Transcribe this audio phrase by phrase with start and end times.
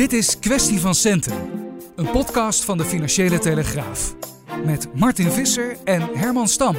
[0.00, 1.34] Dit is Kwestie van Centen,
[1.96, 4.14] een podcast van de Financiële Telegraaf.
[4.64, 6.76] Met Martin Visser en Herman Stam.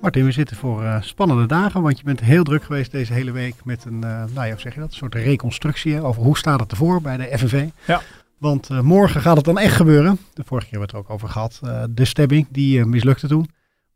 [0.00, 3.30] Martin, we zitten voor uh, spannende dagen, want je bent heel druk geweest deze hele
[3.30, 6.60] week met een, uh, nou ja, zeg je dat, een soort reconstructie over hoe staat
[6.60, 7.68] het ervoor bij de FNV.
[7.86, 8.02] Ja.
[8.38, 10.18] Want uh, morgen gaat het dan echt gebeuren.
[10.34, 11.60] De vorige keer hebben we het er ook over gehad.
[11.90, 13.50] de stemming, die mislukte toen.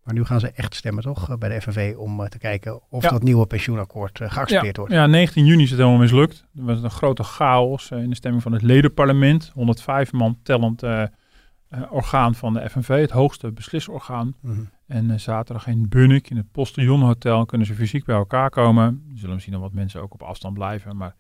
[0.07, 3.09] Maar nu gaan ze echt stemmen toch bij de FNV om te kijken of Ja.
[3.11, 4.95] dat nieuwe pensioenakkoord geaccepteerd ja, wordt.
[4.95, 6.45] Ja, 19 juni is het helemaal mislukt.
[6.57, 9.51] Er was een grote chaos eh, in de stemming van het ledenparlement.
[9.55, 11.09] 105 man tellend eh, eh,
[11.91, 14.35] orgaan van de FNV, het hoogste beslisorgaan.
[14.41, 14.61] Mhm.
[14.87, 18.85] En eh, zaterdag in Bunnik, in het Postillonhotel, kunnen ze fysiek bij elkaar komen.
[19.13, 21.15] Er zullen misschien nog wat mensen ook op afstand blijven, maar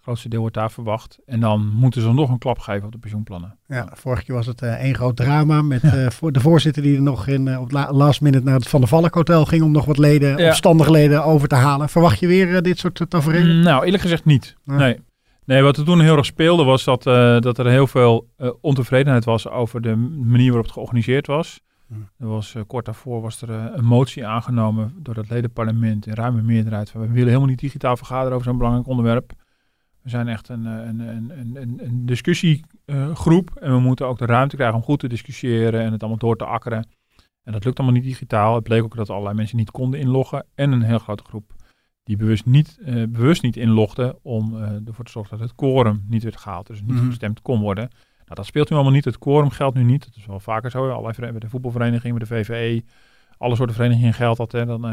[0.00, 1.18] het grootste deel wordt daar verwacht.
[1.26, 3.58] En dan moeten ze nog een klap geven op de pensioenplannen.
[3.66, 6.96] Ja, vorige keer was het eh, één groot drama met eh, voor de voorzitter die
[6.96, 9.62] er nog in, eh, op la- last minute naar het Van der Valk Hotel ging
[9.62, 10.90] om nog wat leden, Ja.
[10.90, 11.88] leden over te halen.
[11.88, 13.56] Verwacht je weer dit soort uh, tafereelen?
[13.56, 14.56] Mm, Nou, eerlijk gezegd niet.
[14.64, 14.76] Ja.
[14.76, 14.98] Nee.
[15.44, 17.02] Nee, wat er toen heel erg speelde was dat,
[17.42, 18.28] dat er heel veel
[18.60, 21.60] ontevredenheid was over de manier waarop het georganiseerd was.
[22.18, 26.90] Er was kort daarvoor was er een motie aangenomen door het ledenparlement in ruime meerderheid.
[26.90, 29.32] Van, we willen helemaal niet digitaal vergaderen over zo'n belangrijk onderwerp.
[30.02, 34.26] We zijn echt een, eh, een, een, een, een, discussiegroep en we moeten ook de
[34.26, 36.86] ruimte krijgen om goed te discussiëren en het allemaal door te akkeren.
[37.42, 38.54] En dat lukt allemaal niet digitaal.
[38.54, 41.52] Het bleek ook dat allerlei mensen niet konden inloggen en een heel grote groep
[42.04, 46.04] die bewust niet, eh, bewust niet inlogden om eh, ervoor te zorgen dat het quorum
[46.08, 46.66] niet werd gehaald.
[46.66, 47.06] Dus niet Mhm.
[47.06, 47.88] gestemd kon worden.
[48.24, 49.04] Nou, dat speelt nu allemaal niet.
[49.04, 50.04] Het quorum geldt nu niet.
[50.04, 50.90] Dat is wel vaker zo.
[50.90, 52.84] Allerlei bij de voetbalvereniging, bij de VVE,
[53.38, 54.52] alle soorten verenigingen geldt dat.
[54.52, 54.66] Hè.
[54.66, 54.92] Dan, eh,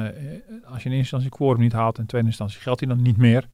[0.66, 3.18] als je in eerste instantie quorum niet haalt, in tweede instantie geldt die dan niet
[3.18, 3.50] meer.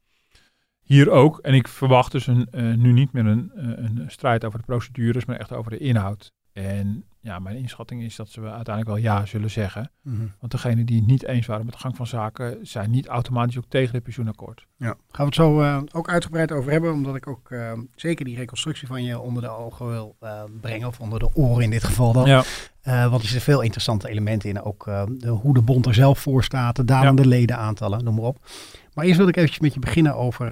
[0.84, 1.40] Hier ook.
[1.40, 4.66] En ik verwacht dus een, eh, nu niet meer een, eh, een strijd over de
[4.66, 6.32] procedures, maar echt over de inhoud.
[6.54, 9.92] En ja, mijn inschatting is dat ze uiteindelijk wel ja zullen zeggen.
[10.02, 10.26] Mhm.
[10.40, 13.58] Want degenen die het niet eens waren met de gang van zaken, zijn niet automatisch
[13.58, 14.66] ook tegen het pensioenakkoord.
[14.78, 18.26] Ja, gaan we het zo eh, ook uitgebreid over hebben, omdat ik ook eh, zeker
[18.26, 21.70] die reconstructie van je onder de ogen wil eh, brengen, of onder de oren in
[21.70, 22.28] dit geval dan.
[22.28, 22.44] Ja,
[22.84, 26.44] want er zitten veel interessante elementen in, ook de, hoe de bond er zelf voor
[26.44, 28.46] staat, de dalende ledenaantallen, noem maar op.
[28.94, 30.52] Maar eerst wil ik eventjes met je beginnen over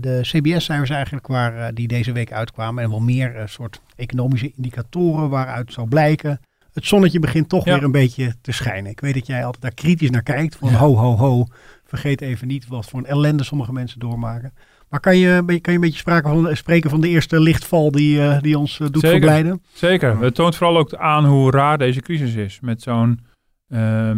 [0.00, 2.84] de CBS-cijfers eigenlijk, waar die deze week uitkwamen.
[2.84, 6.40] En wel meer soort economische indicatoren waaruit zou blijken.
[6.72, 7.74] Het zonnetje begint toch Ja.
[7.74, 8.90] weer een beetje te schijnen.
[8.90, 11.46] Ik weet dat jij altijd daar kritisch naar kijkt, van ho, ho, ho.
[11.84, 14.52] Vergeet even niet wat voor een ellende sommige mensen doormaken.
[14.88, 18.22] Maar kan je, kan je een beetje sprake van, spreken van de eerste lichtval die,
[18.22, 19.10] eh, die ons eh, doet Zeker.
[19.10, 19.62] verblijden?
[19.72, 20.18] zeker.
[20.20, 22.60] Het toont vooral ook aan hoe raar deze crisis is.
[22.60, 23.20] Met zo'n,
[23.68, 24.10] eh,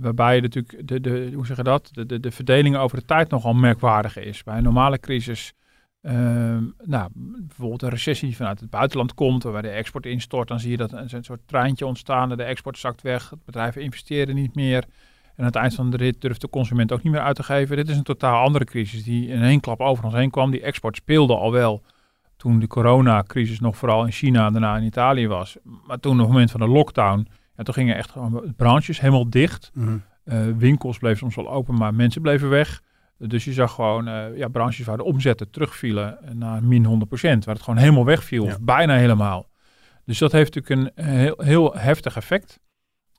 [0.00, 3.30] waarbij natuurlijk, de, de, hoe zeg je dat, de, de, de verdeling over de tijd
[3.30, 4.42] nogal merkwaardig is.
[4.42, 5.52] Bij een normale crisis,
[6.84, 10.70] nou, bijvoorbeeld een recessie die vanuit het buitenland komt, waarbij de export instort, dan zie
[10.70, 14.84] je dat een soort treintje ontstaan, de export zakt weg, bedrijven investeren niet meer.
[15.34, 17.42] En aan het eind van de rit durft de consument ook niet meer uit te
[17.42, 17.76] geven.
[17.76, 20.50] Dit is een totaal andere crisis die in één klap over ons heen kwam.
[20.50, 21.82] Die export speelde al wel
[22.36, 25.56] toen de coronacrisis nog vooral in China en daarna in Italië was.
[25.86, 27.26] Maar toen op het moment van de lockdown,
[27.56, 29.70] ja, toen gingen echt gewoon branches helemaal dicht.
[29.74, 29.96] Mhm.
[30.24, 32.82] Eh, winkels bleven soms wel open, maar mensen bleven weg.
[33.18, 37.54] Dus je zag gewoon eh, ja, branches waar de omzetten terugvielen naar min 100%, waar
[37.54, 38.50] het gewoon helemaal wegviel, Ja.
[38.50, 39.48] of bijna helemaal.
[40.04, 42.62] Dus dat heeft natuurlijk een heel, heel heftig effect.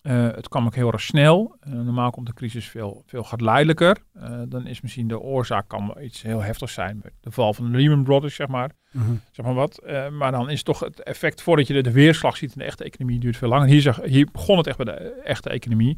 [0.02, 1.56] Eh, het kwam ook heel erg snel.
[1.60, 3.98] Eh, normaal komt de crisis veel, veel geleidelijker.
[4.14, 7.02] Eh, dan is misschien de oorzaak kan iets heel heftigs zijn.
[7.22, 8.72] De val van de Lehman Brothers, zeg maar.
[8.92, 9.12] Mhm.
[9.32, 9.78] Zeg maar wat.
[9.78, 12.64] Eh, maar dan is toch het effect voordat je de, de weerslag ziet in de
[12.64, 13.68] echte economie duurt veel langer.
[13.68, 15.98] Hier, zag, hier begon het echt bij de echte economie.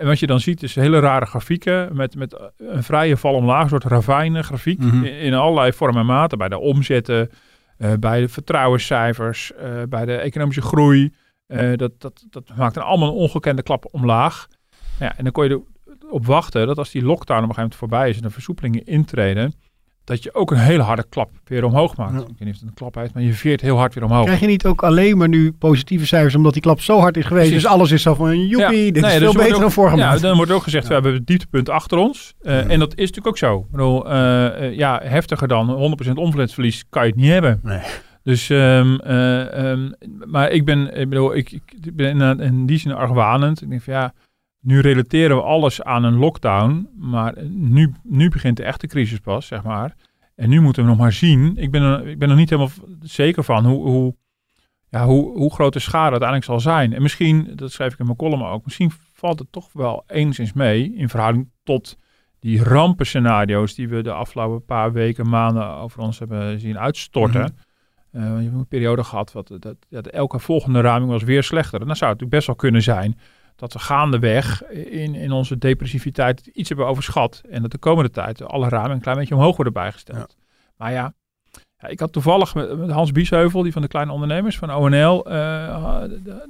[0.00, 3.62] En wat je dan ziet is hele rare grafieken met, met een vrije val omlaag,
[3.62, 5.04] een soort ravijnen grafiek Mhm.
[5.04, 6.38] in, in allerlei vormen en maten.
[6.38, 7.30] Bij de omzetten,
[7.78, 11.14] eh, bij de vertrouwenscijfers, eh, bij de economische groei.
[11.46, 14.46] Eh, dat, dat, dat maakt een allemaal een ongekende klap omlaag.
[15.00, 15.62] Ja, en dan kon je
[16.06, 18.84] erop wachten dat als die lockdown op een gegeven moment voorbij is en de versoepelingen
[18.86, 19.52] intreden,
[20.10, 22.12] dat je ook een hele harde klap weer omhoog maakt.
[22.12, 22.18] Ja.
[22.18, 24.24] Ik weet niet of het een klap heet, maar je veert heel hard weer omhoog.
[24.24, 27.24] Krijg je niet ook alleen maar nu positieve cijfers omdat die klap zo hard is
[27.26, 27.46] geweest?
[27.46, 27.62] Precies.
[27.62, 28.92] Dus alles is zo van joepie, Ja.
[28.92, 30.20] dit Nee, is dus veel wordt beter ook- dan vorige Ja, maand.
[30.20, 30.88] dan wordt ook gezegd, Ja.
[30.88, 32.34] we hebben het dieptepunt achter ons.
[32.42, 32.68] Eh, Ja.
[32.68, 33.58] En dat is natuurlijk ook zo.
[33.58, 37.60] Ik bedoel, eh, eh, ja, heftiger dan 100% omzetverlies kan je het niet hebben.
[37.62, 37.80] Nee.
[38.24, 39.90] Dus, ehm, eh, ehm,
[40.26, 43.62] maar ik ben, ik bedoel, ik, ik ben in, in die zin argwanend.
[43.62, 44.12] Ik denk van ja,
[44.60, 49.46] nu relateren we alles aan een lockdown, maar nu, nu begint de echte crisis pas,
[49.46, 49.94] zeg maar.
[50.34, 51.56] En nu moeten we nog maar zien.
[51.56, 54.14] Ik ben er, ik ben er niet helemaal zeker van hoe, hoe,
[54.88, 56.94] ja, hoe, hoe groot de schade uiteindelijk zal zijn.
[56.94, 60.52] En misschien, dat schrijf ik in mijn column ook, misschien valt het toch wel enigszins
[60.52, 61.98] mee in verhouding tot
[62.38, 67.40] die rampenscenario's die we de afgelopen paar weken, maanden over ons hebben zien uitstorten.
[67.40, 67.68] Mm
[68.12, 71.80] je hebt een periode gehad wat dat, dat, elke volgende raming was weer slechter.
[71.80, 73.18] En dan zou het natuurlijk best wel kunnen zijn
[73.60, 77.42] dat we gaandeweg in, in onze depressiviteit iets hebben overschat.
[77.50, 80.36] En dat de komende tijd alle ramen een klein beetje omhoog worden bijgesteld.
[80.76, 81.14] Maar ja,
[81.78, 86.04] ja, ik had toevallig met, Hans Biesheuvel, die van de kleine ondernemers van ONL, uh,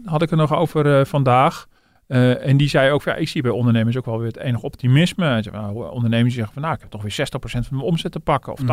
[0.04, 1.66] had ik er nog over uh, vandaag.
[2.06, 4.64] Uh, en die zei ook, ja, ik zie bij ondernemers ook wel weer het enige
[4.64, 5.42] optimisme.
[5.52, 8.52] Nou, ondernemers zeggen van, nou, ik heb toch weer 60% van mijn omzet te pakken
[8.52, 8.64] of 80%.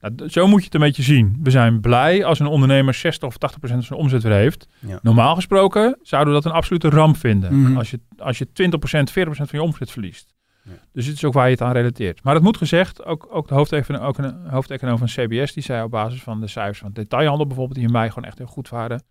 [0.00, 1.38] Nou, zo moet je het een beetje zien.
[1.42, 4.68] We zijn blij als een ondernemer 60 of 80% van zijn omzet weer heeft.
[5.02, 7.54] Normaal gesproken zouden we dat een absolute ramp vinden.
[7.54, 7.76] Mm.
[7.76, 10.34] Als, je, als je 20%, 40% van je omzet verliest.
[10.62, 10.72] Ja.
[10.92, 12.22] Dus het is ook waar je het aan relateert.
[12.22, 15.82] Maar dat moet gezegd, ook, ook de hoofdeconoom, ook een hoofdeconoom van CBS, die zei
[15.82, 18.46] op basis van de cijfers van de detailhandel bijvoorbeeld, die in mei gewoon echt heel
[18.46, 19.02] goed waren.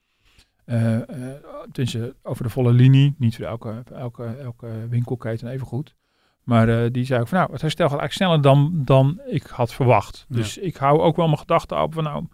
[0.66, 5.96] Uh, uh, over de volle linie, niet voor elke, elke, elke winkelketen even goed.
[6.44, 9.44] Maar uh, die zei ook van nou, het herstel gaat eigenlijk sneller dan, dan ik
[9.44, 10.26] had verwacht.
[10.30, 12.26] Dus ik hou ook wel mijn gedachten op van nou,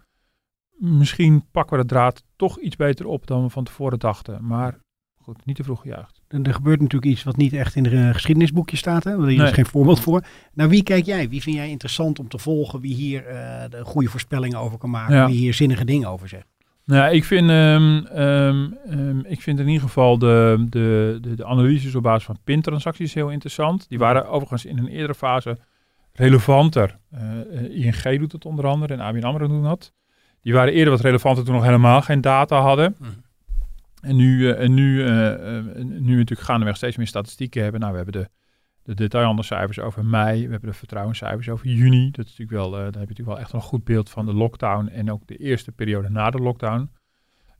[0.78, 4.46] misschien pakken we de draad toch iets beter op dan we van tevoren dachten.
[4.46, 4.78] Maar
[5.22, 6.22] goed, niet te vroeg gejuicht.
[6.28, 9.04] Er gebeurt natuurlijk iets wat niet echt in de geschiedenisboekje staat.
[9.04, 9.16] Hè?
[9.18, 10.24] Daar is geen voorbeeld voor.
[10.52, 11.28] Naar wie kijk jij?
[11.28, 12.80] Wie vind jij interessant om te volgen?
[12.80, 13.32] Wie hier uh,
[13.70, 15.26] de goede voorspellingen over kan maken?
[15.26, 16.46] Wie hier zinnige dingen over zegt?
[16.86, 18.06] Nou, ik vind, um,
[18.88, 23.14] um, ik vind in ieder geval de, de, de, de analyses op basis van PIN-transacties
[23.14, 23.88] heel interessant.
[23.88, 25.58] Die waren overigens in een eerdere fase
[26.12, 26.98] relevanter.
[27.14, 29.92] Uh, ING doet het onder andere en ABN AMRO doen dat.
[30.42, 32.96] Die waren eerder wat relevanter toen nog helemaal geen data hadden.
[32.98, 33.10] Mhm.
[34.00, 35.02] En nu, en nu,
[35.84, 37.80] nu natuurlijk gaandeweg steeds meer statistieken hebben.
[37.80, 38.28] Nou, we hebben de,
[38.86, 40.44] de detailhandelcijfers over mei.
[40.44, 42.10] We hebben de vertrouwenscijfers over juni.
[42.10, 44.26] Dat is natuurlijk wel, uh, daar heb je natuurlijk wel echt een goed beeld van
[44.26, 46.90] de lockdown en ook de eerste periode na de lockdown.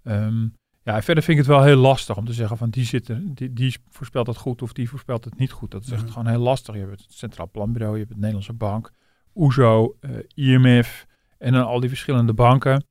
[0.02, 3.34] Um, ja, verder vind ik het wel heel lastig om te zeggen van die, zitten,
[3.34, 5.70] die, die voorspelt het goed of die voorspelt het niet goed.
[5.70, 6.12] Dat is echt mhm.
[6.12, 6.74] gewoon heel lastig.
[6.74, 8.92] Je hebt het Centraal Planbureau, je hebt het Nederlandse Bank,
[9.34, 11.06] OESO, uh, eh, IMF
[11.38, 12.84] en dan al die verschillende banken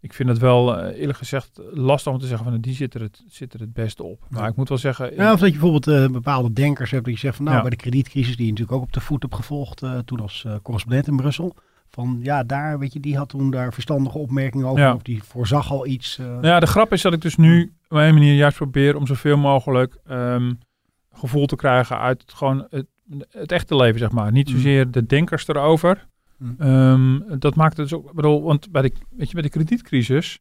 [0.00, 3.00] ik vind het wel uh, eerlijk gezegd lastig om te zeggen van die zit er
[3.00, 4.26] het, zit er het beste op.
[4.28, 5.14] Maar ik moet wel zeggen...
[5.14, 7.70] Ja, of dat je bijvoorbeeld uh, bepaalde denkers hebt die je zegt van nou bij
[7.70, 11.06] de kredietcrisis die je natuurlijk ook op de voet hebt gevolgd uh, toen als correspondent
[11.06, 11.56] in Brussel.
[11.90, 14.94] Van ja, daar weet je, die had toen daar verstandige opmerkingen over ja.
[14.94, 16.20] of die voorzag al iets.
[16.40, 19.36] Ja, de grap is dat ik dus nu op mijn manier juist probeer om zoveel
[19.36, 20.58] mogelijk um,
[21.12, 22.86] gevoel te krijgen uit het, gewoon het,
[23.30, 24.32] het echte leven zeg maar.
[24.32, 24.54] Niet mm.
[24.54, 26.06] zozeer de denkers erover.
[26.58, 30.38] Um, dat maakt het dus ook, bedoel, want bij de, weet je, bij de kredietcrisis,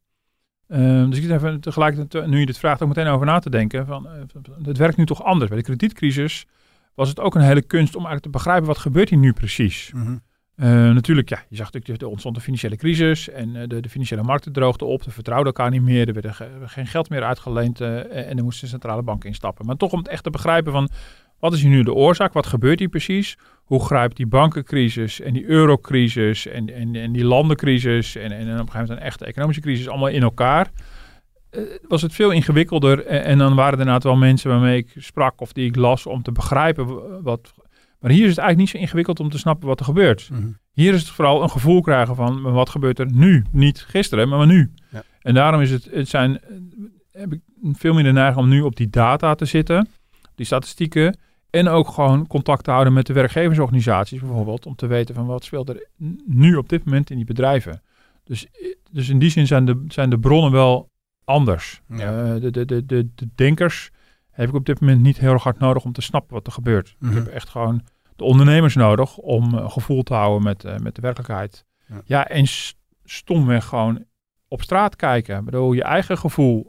[0.67, 3.49] um, dus ik zit even tegelijkertijd, nu je dit vraagt, ook meteen over na te
[3.49, 5.49] denken, van, uh, het werkt nu toch anders.
[5.49, 6.45] Bij de kredietcrisis
[6.93, 9.91] was het ook een hele kunst om eigenlijk te begrijpen, wat gebeurt hier nu precies?
[9.95, 10.21] Mm
[10.65, 14.23] natuurlijk, ja, je zag natuurlijk, er ontstond een financiële crisis en uh, de, de, financiële
[14.23, 16.41] markten droogden op, de vertrouwden elkaar niet meer, er werd
[16.71, 19.65] geen geld meer uitgeleend uh, en er moest de centrale bank instappen.
[19.65, 20.89] Maar toch om het echt te begrijpen van,
[21.39, 22.33] wat is hier nu de oorzaak?
[22.33, 23.37] Wat gebeurt hier precies?
[23.67, 28.47] Hoe grijpt die bankencrisis en die eurocrisis en, en, en die landencrisis en, en op
[28.47, 30.71] een gegeven moment een echte economische crisis allemaal in elkaar?
[31.51, 34.93] Uh, was het veel ingewikkelder en, en, dan waren er inderdaad wel mensen waarmee ik
[34.95, 37.53] sprak of die ik las om te begrijpen wat.
[37.99, 40.29] Maar hier is het eigenlijk niet zo ingewikkeld om te snappen wat er gebeurt.
[40.31, 40.47] Mhm.
[40.73, 43.45] Hier is het vooral een gevoel krijgen van wat gebeurt er nu?
[43.51, 44.71] Niet gisteren, maar nu.
[44.89, 45.03] Ja.
[45.21, 46.41] En daarom is het, het zijn,
[47.11, 47.41] heb ik
[47.73, 49.87] veel meer de neiging om nu op die data te zitten,
[50.35, 51.17] die statistieken.
[51.49, 54.65] En ook gewoon contact te houden met de werkgeversorganisaties bijvoorbeeld.
[54.65, 55.87] Om te weten van wat speelt er
[56.25, 57.81] nu op dit moment in die bedrijven.
[58.23, 58.47] Dus,
[58.91, 60.89] dus in die zin zijn de, zijn de bronnen wel
[61.23, 61.81] anders.
[61.87, 62.25] Ja.
[62.25, 63.91] Uh, de, de, de, de, de denkers
[64.31, 66.53] heb ik op dit moment niet heel erg hard nodig om te snappen wat er
[66.53, 66.87] gebeurt.
[66.87, 67.15] Ik mhm.
[67.15, 67.81] heb echt gewoon
[68.15, 71.65] de ondernemers nodig om uh, gevoel te houden met, uh, met de werkelijkheid.
[71.87, 72.45] Ja, ja en
[73.03, 74.05] stomweg gewoon
[74.47, 75.37] op straat kijken.
[75.37, 76.67] Ik bedoel, je eigen gevoel.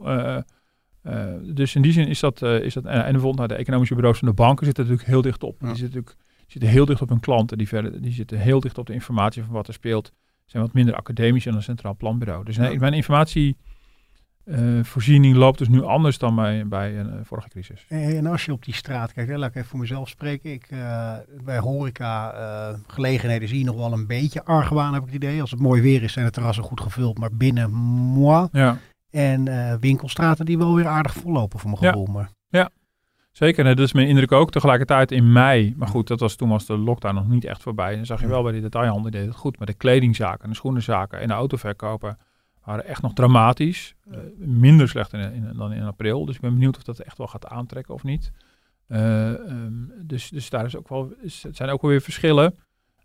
[1.09, 3.55] Uh, dus in die zin is dat, uh, is dat en, en bijvoorbeeld naar de
[3.63, 5.59] economische bureaus van de banken zitten natuurlijk heel dicht op.
[5.59, 6.15] Die zitten natuurlijk
[6.47, 9.43] zitten heel dicht op hun klanten, die, verder, die zitten heel dicht op de informatie
[9.43, 10.11] van wat er speelt.
[10.45, 12.45] Zijn wat minder academisch dan een centraal planbureau.
[12.45, 17.85] Dus nee, mijn informatievoorziening loopt dus nu anders dan bij, bij een vorige crisis.
[17.87, 20.51] En als je op die straat kijkt, hè, laat ik even voor mezelf spreken.
[20.51, 20.67] Ik,
[21.43, 22.33] bij horeca
[22.87, 25.41] gelegenheden zie je nog wel een beetje argwaan, heb ik het idee.
[25.41, 28.47] Als het mooi weer is, zijn de terrassen goed gevuld, maar binnen moi.
[28.51, 28.77] Ja.
[29.11, 32.05] En uh, winkelstraten die wel weer aardig vollopen voor mijn gevoel.
[32.05, 32.31] Ja, maar.
[32.49, 32.69] ja.
[33.31, 33.65] zeker.
[33.65, 34.51] En dat is mijn indruk ook.
[34.51, 37.89] Tegelijkertijd in mei, maar goed, dat was, toen was de lockdown nog niet echt voorbij.
[37.89, 39.57] En dan zag je wel bij die detailhandel, deed het goed.
[39.57, 42.17] Maar de kledingzaken, de schoenenzaken en de autoverkopen
[42.63, 43.95] waren echt nog dramatisch.
[44.11, 46.25] Uh, minder slecht in, in, dan in april.
[46.25, 48.31] Dus ik ben benieuwd of dat echt wel gaat aantrekken of niet.
[48.89, 52.55] Eh, ehm, dus, dus daar is ook wel, is, het zijn ook wel weer verschillen.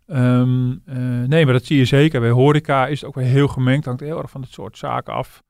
[0.07, 0.97] Ehm, eh,
[1.27, 2.19] nee, maar dat zie je zeker.
[2.19, 3.85] Bij horeca is het ook weer heel gemengd.
[3.85, 5.43] Hangt heel erg van het soort zaken af.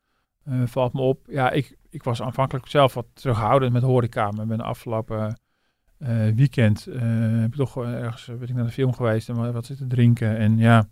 [0.45, 1.25] Eh, valt me op.
[1.29, 4.31] Ja, ik, ik was aanvankelijk zelf wat terughoudend met horeca.
[4.31, 5.39] Maar ben de afgelopen
[6.35, 10.37] weekend heb ik toch ergens ben ik naar de film geweest en wat zitten drinken.
[10.37, 10.87] En ja,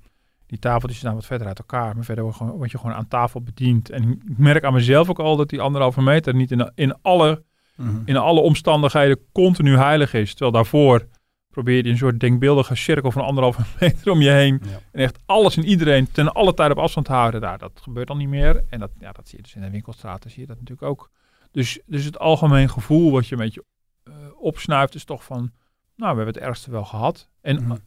[0.46, 1.96] die tafeltjes staan wat verder uit elkaar.
[1.96, 3.90] Maar verder word je gewoon aan tafel bediend.
[3.90, 7.44] En ik merk aan mezelf ook al dat die anderhalve meter niet in, in alle
[7.76, 8.02] Mhm.
[8.06, 10.30] in alle omstandigheden continu heilig is.
[10.30, 11.08] Terwijl daarvoor
[11.54, 14.62] probeer je een soort denkbeeldige cirkel van anderhalve meter om je heen.
[14.92, 17.42] En echt alles en iedereen ten alle tijde op afstand houden.
[17.42, 18.64] Daar, dat gebeurt dan niet meer.
[18.70, 21.10] En dat, ja, dat zie je dus in de winkelstraten, zie je dat natuurlijk ook.
[21.52, 23.64] Dus, dus het algemeen gevoel wat je een beetje
[24.04, 25.52] uh, opsnuift is toch van...
[25.96, 27.30] Nou, we hebben het ergste wel gehad.
[27.42, 27.78] En mm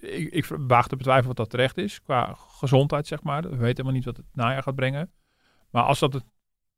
[0.00, 3.42] ik, ik waag te betwijfelen wat dat terecht is qua gezondheid, zeg maar.
[3.42, 5.10] We weten helemaal niet wat het najaar gaat brengen.
[5.70, 6.24] Maar als dat het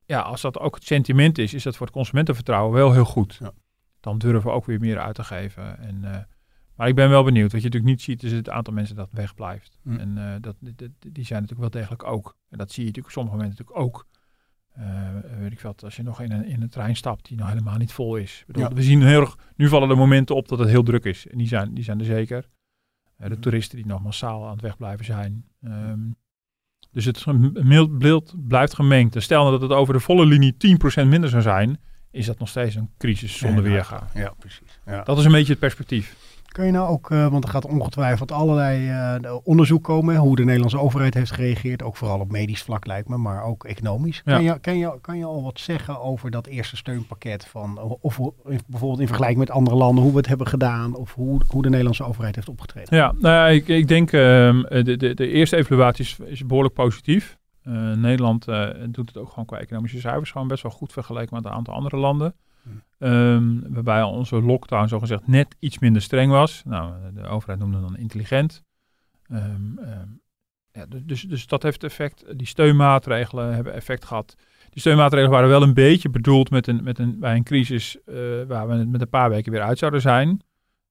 [0.06, 3.36] ja, als dat ook het sentiment is, is dat voor het consumentenvertrouwen wel heel goed.
[3.40, 3.52] Ja.
[4.02, 5.78] Dan durven we ook weer meer uit te geven.
[5.78, 6.16] En, uh,
[6.76, 7.52] maar ik ben wel benieuwd.
[7.52, 9.78] Wat je natuurlijk niet ziet, is het aantal mensen dat wegblijft.
[9.82, 9.96] Hm.
[9.96, 12.36] En uh, dat, die, die zijn natuurlijk wel degelijk ook.
[12.48, 14.06] En dat zie je natuurlijk op sommige momenten natuurlijk ook.
[14.78, 17.48] Uh, weet ik wat, als je nog in een, in een trein stapt die nog
[17.48, 18.44] helemaal niet vol is.
[18.46, 18.74] Bedoel, ja.
[18.74, 21.26] We zien heel erg, nu vallen er momenten op dat het heel druk is.
[21.26, 22.48] En die zijn, die zijn er zeker.
[23.16, 23.40] de hm.
[23.40, 25.44] toeristen die nog massaal aan het wegblijven zijn.
[25.60, 26.16] Um,
[26.92, 29.14] dus het beeld blijft gemengd.
[29.14, 30.54] En stel nou dat het over de volle linie
[31.04, 31.80] 10% minder zou zijn,
[32.12, 34.06] is dat nog steeds een crisis zonder weerga.
[34.14, 34.80] Ja, precies.
[34.86, 35.02] Ja.
[35.02, 36.16] Dat is een beetje het perspectief.
[36.52, 40.44] Kun je nou ook, uh, want er gaat ongetwijfeld allerlei uh, onderzoek komen, hoe de
[40.44, 44.22] Nederlandse overheid heeft gereageerd, ook vooral op medisch vlak lijkt me, maar ook economisch.
[44.22, 48.18] Kan, je, kan, je, kan je al wat zeggen over dat eerste steunpakket van, of
[48.66, 51.68] bijvoorbeeld in vergelijking met andere landen, hoe we het hebben gedaan, of hoe, hoe de
[51.68, 52.96] Nederlandse overheid heeft opgetreden?
[52.96, 54.20] Ja, nou, ik, ik denk uh,
[54.68, 57.38] de, de, de eerste evaluatie is, is behoorlijk positief.
[57.96, 58.44] Nederland
[58.88, 61.74] doet het ook gewoon qua economische cijfers gewoon best wel goed vergeleken met een aantal
[61.74, 62.34] andere landen.
[62.98, 66.62] Um, waarbij onze lockdown zogezegd net iets minder streng was.
[66.64, 68.62] Nou, de overheid noemde dan intelligent.
[69.30, 70.20] Um, um,
[70.72, 72.38] ja, dus, dus dat heeft effect.
[72.38, 74.36] Die steunmaatregelen hebben effect gehad.
[74.70, 78.16] Die steunmaatregelen waren wel een beetje bedoeld met een, met een, bij een crisis uh,
[78.46, 80.42] waar we met een paar weken weer uit zouden zijn.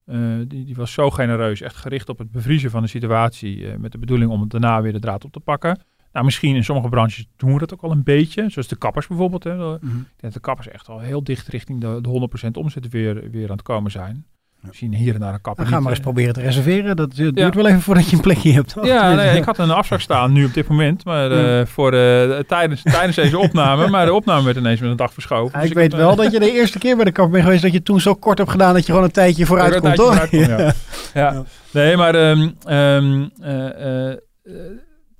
[0.06, 3.56] Uh, die, die, was zo genereus, echt gericht op het bevriezen van de situatie.
[3.56, 5.80] Uh, met de bedoeling om het daarna weer de draad op te pakken.
[6.12, 8.50] Nou, misschien in sommige branches doen we dat ook al een beetje.
[8.50, 9.44] Zoals de kappers bijvoorbeeld.
[9.44, 9.56] Hè.
[9.56, 13.44] De, mm de kappers echt al heel dicht richting de, de 100% omzet weer, weer
[13.44, 14.26] aan het komen zijn.
[14.70, 15.64] Zien hier en daar een kapper.
[15.64, 16.96] Dan ga maar eens eh, proberen te reserveren.
[16.96, 18.76] Dat duurt wel even voordat je een plekje hebt.
[18.82, 21.04] Ja, nee, ik had een afspraak staan nu op dit moment.
[21.04, 23.88] Maar uh, voor, uh, tijdens, tijdens deze opname.
[23.88, 25.60] Maar de opname werd ineens met een dag verschoven.
[25.60, 27.62] Dus ik, weet wel dat je de eerste keer bij de kapper bent geweest.
[27.62, 29.94] Dat je toen zo kort hebt gedaan dat je gewoon een tijdje vooruit komt.
[29.94, 30.72] Vooruit komt, ja.
[31.14, 31.42] ja.
[31.70, 33.30] Nee, maar um, um,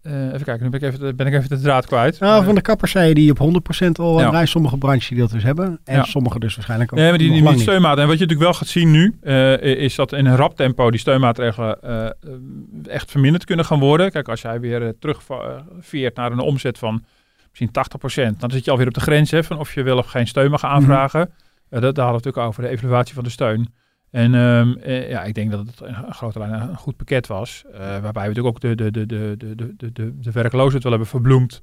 [0.03, 2.21] uh, even kijken, nu ben ik even, ben ik even de draad kwijt.
[2.21, 4.45] Nou, van de kappers zei je die op 100% al ja.
[4.45, 5.81] Sommige branches die dat dus hebben.
[5.85, 6.05] En ja.
[6.05, 8.03] sommige dus waarschijnlijk ook Nee, maar die, die, die steunmaatregelen.
[8.03, 10.91] En wat je natuurlijk wel gaat zien nu, uh, is dat in een rap tempo
[10.91, 14.11] die steunmaatregelen uh, echt verminderd kunnen gaan worden.
[14.11, 17.05] Kijk, als jij weer terugveert naar een omzet van
[17.49, 20.07] misschien 80%, dan zit je alweer op de grens hè, van of je wel of
[20.07, 21.21] geen steun mag aanvragen.
[21.21, 21.35] Mm
[21.71, 21.81] -hmm.
[21.81, 23.73] dat, daar hadden we natuurlijk over, de evaluatie van de steun.
[24.13, 27.65] En um, eh, ja, ik denk dat het een grote lijn een goed pakket was.
[27.67, 30.93] Uh, waarbij we natuurlijk ook de, de, de, de, de, de, de, de werkloosheid wel
[30.93, 31.61] hebben verbloemd.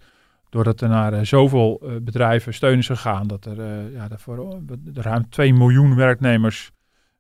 [0.49, 3.27] Doordat er naar uh, zoveel uh, bedrijven steun is gegaan.
[3.27, 6.71] Dat er ja, voor, de ruim 2 miljoen werknemers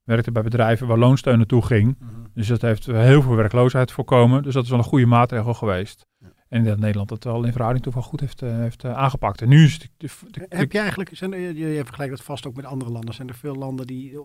[0.03, 1.95] werkten bij bedrijven waar loonsteun naartoe ging.
[1.99, 2.27] Mm -hmm.
[2.33, 4.43] Dus dat heeft heel veel werkloosheid voorkomen.
[4.43, 6.07] Dus dat is wel een goede maatregel geweest.
[6.49, 9.41] En dat Nederland dat al in verhouding toe wel goed heeft, uh, heeft uh, aangepakt.
[9.41, 9.89] En nu is het...
[9.97, 12.91] De, de, Heb je eigenlijk, zijn er, je, je vergelijkt dat vast ook met andere
[12.91, 13.13] landen.
[13.13, 14.17] Zijn er veel landen die,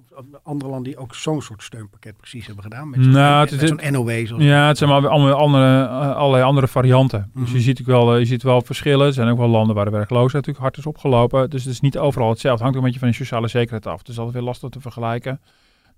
[0.42, 2.90] andere landen die ook zo'n soort steunpakket precies hebben gedaan?
[2.90, 4.26] Met zo'n nou, zo NOW?
[4.26, 7.18] Zoals ja, het zijn maar allemaal andere, allerlei andere varianten.
[7.18, 7.42] Mm -hmm.
[7.42, 7.64] Dus je mhm.
[7.64, 9.06] ziet, wel, je ziet wel verschillen.
[9.06, 11.50] Er zijn ook wel landen waar de werkloosheid natuurlijk hard is opgelopen.
[11.50, 12.64] Dus het is niet overal hetzelfde.
[12.64, 13.98] Het hangt ook een beetje van de sociale zekerheid af.
[13.98, 15.40] Het is altijd weer lastig te vergelijken.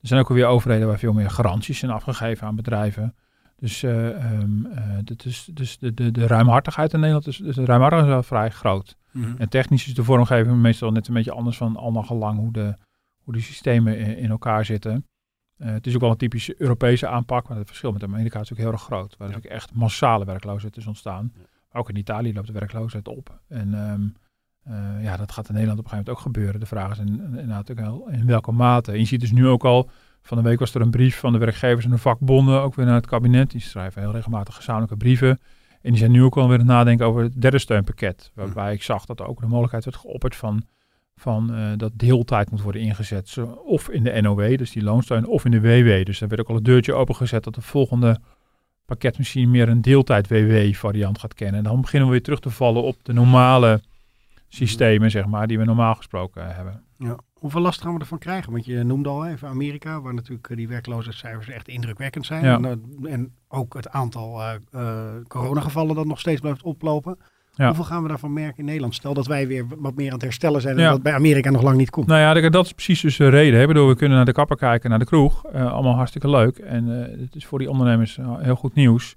[0.01, 3.15] Er zijn ook weer overheden waar veel meer garanties zijn afgegeven aan bedrijven.
[3.57, 7.55] Dus, uh, um, uh, dat is, dus de, de, de ruimhartigheid in Nederland is, dus
[7.55, 8.97] de ruimhartigheid is wel vrij groot.
[9.11, 9.35] Mm -hmm.
[9.39, 12.75] En technisch is de vormgeving meestal net een beetje anders van allemaal gelang hoe de,
[13.23, 15.07] hoe de systemen in, in elkaar zitten.
[15.59, 18.53] Uh, het is ook wel een typische Europese aanpak, maar het verschil met Amerika is
[18.53, 19.17] ook heel erg groot.
[19.17, 19.41] Waar ja.
[19.41, 21.33] echt massale werkloosheid is ontstaan.
[21.35, 21.43] Ja.
[21.73, 23.41] Ook in Italië loopt de werkloosheid op.
[23.49, 24.15] En um,
[25.03, 26.61] ja, dat gaat in Nederland op een gegeven moment ook gebeuren.
[26.61, 28.93] De vraag is in, in, in welke mate.
[28.93, 29.91] En je ziet dus nu ook al
[30.27, 32.87] van de week was er een brief van de werkgevers en de vakbonden, ook weer
[32.87, 33.51] naar het kabinet.
[33.51, 35.41] Die schrijven heel regelmatig gezamenlijke brieven.
[35.83, 38.31] En die zijn nu ook alweer aan het nadenken over het derde steunpakket.
[38.35, 40.63] Waarbij ik zag dat er ook de mogelijkheid werd geopperd van,
[41.17, 43.39] van uh, dat deeltijd moet worden ingezet.
[43.65, 46.05] Of in de NOW, dus die loonsteun, of in de WW.
[46.05, 48.19] Dus er werd ook al een deurtje opengezet dat de volgende
[48.85, 51.57] pakket misschien meer een deeltijd WW variant gaat kennen.
[51.59, 53.81] En dan beginnen we weer terug te vallen op de normale
[54.49, 56.83] systemen, zeg maar, die we normaal gesproken hebben.
[56.99, 57.17] Ja.
[57.33, 58.53] Hoeveel last gaan we ervan krijgen?
[58.53, 62.45] Want je noemde al even Amerika, waar natuurlijk die werkloosheidscijfers echt indrukwekkend zijn.
[62.45, 62.61] Ja.
[62.61, 67.19] En, en, ook het aantal uh, uh, coronagevallen dat nog steeds blijft oplopen.
[67.53, 67.67] Ja.
[67.67, 68.95] Hoeveel gaan we daarvan merken in Nederland?
[68.95, 70.91] Stel dat wij weer wat meer aan het herstellen zijn en ja.
[70.91, 72.07] dat bij Amerika nog lang niet komt.
[72.07, 73.61] Nou ja, dat is precies dus de reden.
[73.61, 73.67] Hè?
[73.67, 75.45] Bedoel, we kunnen naar de kapper kijken, naar de kroeg.
[75.55, 76.59] Uh, allemaal hartstikke leuk.
[76.59, 76.87] En
[77.21, 79.17] het is voor die ondernemers heel goed nieuws.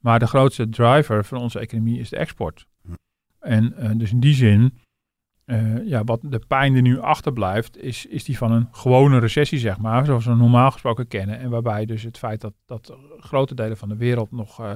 [0.00, 2.66] Maar de grootste driver van onze economie is de export.
[3.40, 4.72] En dus in die zin
[5.48, 9.58] uh, ja, wat de pijn die nu achterblijft, is, is die van een gewone recessie,
[9.58, 11.38] zeg maar, zoals we normaal gesproken kennen.
[11.38, 14.70] En waarbij dus het feit dat, dat grote delen van de wereld nog, uh,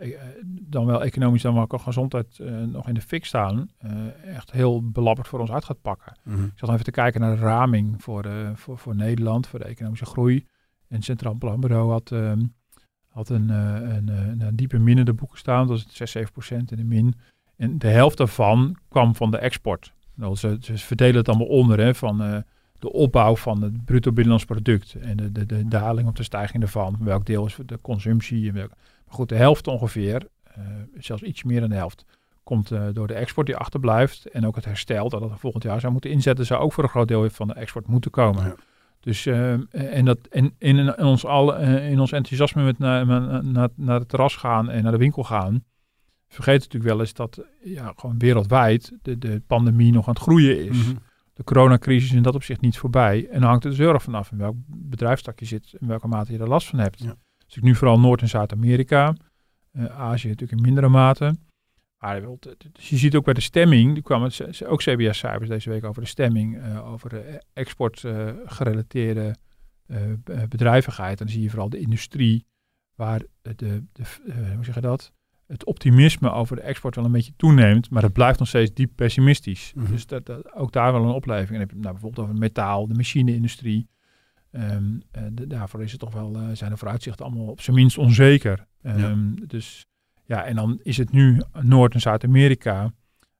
[0.00, 3.70] uh, dan wel economisch, dan wel qua gezondheid, nog in de fik staan,
[4.24, 6.18] echt heel belabberd voor ons uit gaat pakken.
[6.24, 6.44] Mhm.
[6.44, 10.06] Ik zat even te kijken naar de raming voor, voor, voor Nederland, voor de economische
[10.06, 10.36] groei.
[10.88, 12.42] En het Centraal Planbureau had, ehm,
[13.08, 16.10] had een, een, een, een diepe min in de boeken staan, dat is het 6,
[16.10, 17.14] 7 procent in de min.
[17.62, 19.92] En de helft daarvan kwam van de export.
[20.14, 22.36] Nou, ze, ze, verdelen het allemaal onder, hè, van uh,
[22.78, 26.62] de opbouw van het bruto binnenlands product en de, de, de daling op de stijging
[26.62, 26.96] ervan.
[27.00, 28.48] Welk deel is de consumptie?
[28.48, 28.68] En welk...
[28.68, 30.26] Maar goed, de helft ongeveer,
[30.58, 30.64] uh,
[30.98, 32.04] zelfs iets meer dan de helft,
[32.42, 34.26] komt uh, door de export die achterblijft.
[34.26, 36.90] En ook het herstel dat het volgend jaar zou moeten inzetten, zou ook voor een
[36.90, 38.44] groot deel van de export moeten komen.
[38.44, 38.54] Ja.
[39.00, 39.26] Dus
[39.70, 43.06] en dat, en in, in, ons al, in ons enthousiasme met naar,
[43.44, 45.64] naar, naar het terras gaan en naar de winkel gaan,
[46.34, 50.68] vergeet natuurlijk wel eens dat ja, gewoon wereldwijd de, de pandemie nog aan het groeien
[50.68, 50.86] is.
[50.86, 50.96] Mhm.
[51.32, 53.28] De coronacrisis is in dat opzicht niet voorbij.
[53.30, 56.08] En dan hangt het dus heel erg vanaf in welk bedrijfstak je zit, in welke
[56.08, 57.02] mate je er last van hebt.
[57.02, 57.16] Ja.
[57.46, 59.14] Dus ik nu vooral Noord- en Zuid-Amerika.
[59.72, 61.36] Uh, Azië natuurlijk in mindere mate.
[61.98, 62.20] Maar
[62.72, 64.30] dus je ziet ook bij de stemming, er kwamen
[64.66, 69.34] ook CBS-cijfers deze week over de stemming, uh, over de export-gerelateerde
[69.86, 69.98] uh,
[70.48, 71.20] bedrijvigheid.
[71.20, 72.46] En dan zie je vooral de industrie,
[72.94, 74.02] waar de, de, de
[74.54, 75.12] hoe zeg je dat,
[75.46, 78.90] het optimisme over de export wel een beetje toeneemt, maar het blijft nog steeds diep
[78.94, 79.72] pessimistisch.
[79.74, 79.90] Mhm.
[79.90, 81.50] Dus dat, dat, ook daar wel een opleving.
[81.50, 83.88] En heb je nou, bijvoorbeeld over metaal, de machine-industrie.
[84.50, 84.98] Ehm,
[85.32, 88.66] de, daarvoor is het toch wel, uh, zijn de vooruitzichten allemaal op zijn minst onzeker.
[88.82, 89.46] Um, Ja.
[89.46, 89.86] Dus
[90.24, 92.92] ja, en dan is het nu Noord- en Zuid-Amerika.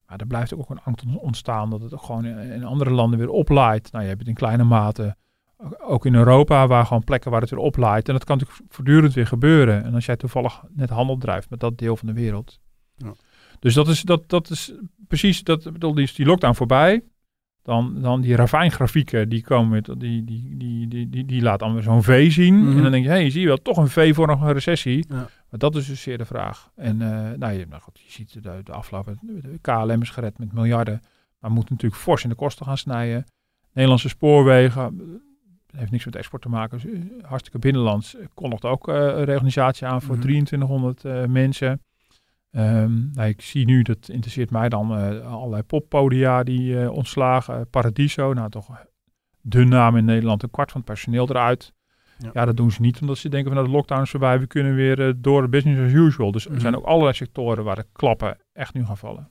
[0.07, 3.19] Maar er blijft ook een angst ontstaan dat het ook gewoon in, in andere landen
[3.19, 3.93] weer oplaait.
[3.93, 5.17] Nou, je hebt het in kleine mate
[5.79, 8.09] ook in Europa, waar gewoon plekken waar het weer oplaait.
[8.09, 9.85] En dat kan natuurlijk voortdurend weer gebeuren.
[9.85, 12.61] En als jij toevallig net handel drijft met dat deel van de wereld.
[12.97, 13.13] Ja.
[13.59, 14.73] Dus dat is, dat, dat is
[15.09, 17.05] precies, dat, bedoel, die is die lockdown voorbij.
[17.63, 21.73] Dan, dan die ravijngrafieken, die komen met, die, die, die, die, die, die laat dan
[21.73, 22.55] weer zo'n V zien.
[22.55, 22.77] Mhm.
[22.77, 25.05] En dan denk je, hé, hey, zie je wel, toch een V voor een recessie.
[25.09, 25.15] Ja.
[25.51, 26.71] Maar dat is dus zeer de vraag.
[26.75, 30.39] En uh, nou, je, nou goed, je ziet de, de afgelopen, de KLM is gered
[30.39, 31.03] met miljarden.
[31.39, 33.25] Maar moet natuurlijk fors in de kosten gaan snijden.
[33.73, 35.21] Nederlandse spoorwegen,
[35.77, 36.79] heeft niks met export te maken.
[36.79, 38.17] Dus, uh, hartstikke binnenlands.
[38.35, 40.23] Kondigt ook uh, een reorganisatie aan voor Mhm.
[40.23, 41.83] 2300 uh, mensen.
[42.51, 44.91] Um, nou, ik zie nu, dat interesseert mij dan,
[45.25, 47.69] allerlei poppodia die ontslagen.
[47.71, 48.69] Paradiso, nou toch
[49.41, 51.73] de naam in Nederland, een kwart van het personeel eruit.
[52.19, 52.31] Ja.
[52.33, 54.47] Ja, dat doen ze niet omdat ze denken van nou, de lockdown is voorbij, we
[54.47, 56.33] kunnen weer uh, door business as usual.
[56.33, 56.55] Dus Mhm.
[56.55, 59.31] er zijn ook allerlei sectoren waar de klappen echt nu gaan vallen.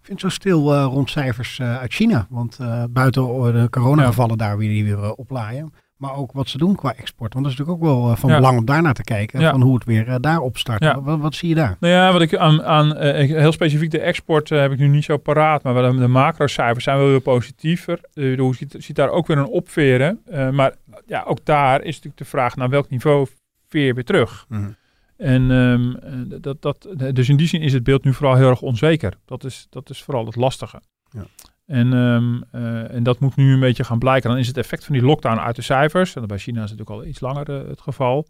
[0.00, 2.26] Ik vind het zo stil uh, rond cijfers uh, uit China.
[2.30, 5.72] Want uh, buiten de coronagevallen daar weer, die weer oplaaien.
[5.96, 7.32] Maar ook wat ze doen qua export.
[7.32, 8.36] Want dat is natuurlijk ook wel van ja.
[8.36, 9.40] belang om daarnaar te kijken.
[9.40, 9.50] Ja.
[9.50, 10.82] Van hoe het weer daar opstart.
[10.82, 11.00] Ja.
[11.00, 11.76] Wat, wat, zie je daar?
[11.80, 15.16] Nou ja, wat ik aan, aan heel specifiek de export heb ik nu niet zo
[15.16, 15.62] paraat.
[15.62, 18.00] Maar de, de macrocijfers zijn wel weer positiever.
[18.12, 20.20] je ziet, ziet, daar ook weer een opveren.
[20.52, 20.74] maar
[21.06, 23.26] ja, ook daar is natuurlijk de vraag naar welk niveau
[23.68, 24.44] veer je weer terug.
[24.48, 24.76] Mm.
[25.20, 25.96] En um,
[26.40, 29.18] dat, dat, dus in die zin is het beeld nu vooral heel erg onzeker.
[29.24, 30.80] Dat is, dat is vooral het lastige.
[31.10, 31.24] Ja.
[31.66, 34.30] En, um, uh, en dat moet nu een beetje gaan blijken.
[34.30, 36.16] Dan is het effect van die lockdown uit de cijfers.
[36.16, 38.26] En bij China is het natuurlijk al iets langer uh, het geval.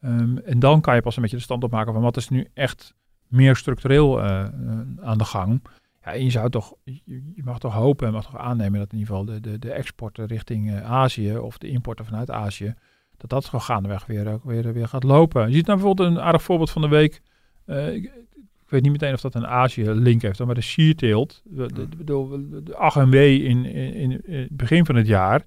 [0.00, 2.48] Um, en dan kan je pas een beetje de stand opmaken van wat is nu
[2.54, 2.94] echt
[3.28, 4.44] meer structureel uh,
[5.00, 5.62] aan de gang.
[6.04, 7.00] Ja, en je zou toch, je,
[7.34, 9.72] je, mag toch hopen en mag toch aannemen dat in ieder geval de, de, de
[9.72, 12.74] exporten richting Azië of de importen vanuit Azië
[13.16, 15.48] dat dat gewoon gaandeweg weer, weer, weer gaat lopen.
[15.48, 17.20] Je ziet nou bijvoorbeeld een aardig voorbeeld van de week.
[17.66, 21.42] Uh, ik, ik, weet niet meteen of dat een Azië-link heeft, maar de sierteelt.
[21.44, 25.46] De, de, de, de AGMW in, in, in, het begin van het jaar.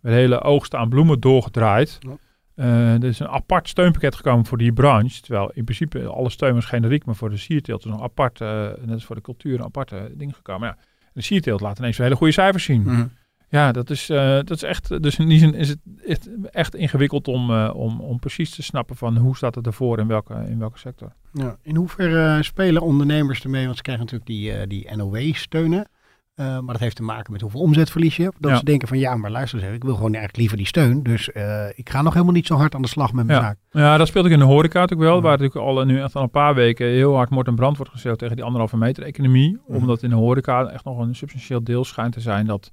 [0.00, 1.98] Met hele oogsten aan bloemen doorgedraaid.
[2.00, 2.16] Ja.
[2.56, 5.20] Uh, er is een apart steunpakket gekomen voor die branche.
[5.20, 8.48] Terwijl in principe alle steun was generiek, maar voor de sierteelt is nog apart, uh,
[8.80, 10.68] net als voor de cultuur, een aparte ding gekomen.
[10.68, 10.76] Ja,
[11.12, 12.82] de sierteelt laat ineens hele goede cijfers zien.
[12.82, 13.10] Mm.
[13.48, 15.02] Ja, dat is, uh, dat is echt.
[15.02, 18.62] Dus in die zin is het echt, echt ingewikkeld om, uh, om, om precies te
[18.62, 21.12] snappen van hoe staat het ervoor in welke, in welke sector.
[21.32, 23.64] Ja, in hoeverre uh, spelen ondernemers ermee?
[23.64, 25.88] Want ze krijgen natuurlijk die, die NOW-steunen.
[26.36, 28.36] Maar dat heeft te maken met hoeveel omzetverlies je hebt.
[28.40, 28.56] Dat Ja.
[28.56, 31.02] ze denken van ja, maar luister eens, ik wil gewoon eigenlijk liever die steun.
[31.02, 33.44] Dus eh, ik ga nog helemaal niet zo hard aan de slag met mijn Ja.
[33.44, 33.56] zaak.
[33.70, 35.16] Ja, dat speelt ook in de horeca natuurlijk wel.
[35.16, 35.22] Ja.
[35.22, 37.76] Waar natuurlijk al eh, nu echt al een paar weken heel hard moord en brand
[37.76, 39.58] wordt geschreeuwd tegen die anderhalve meter economie.
[39.66, 42.70] Omdat in de horeca echt nog een substantieel deel schijnt te zijn dat,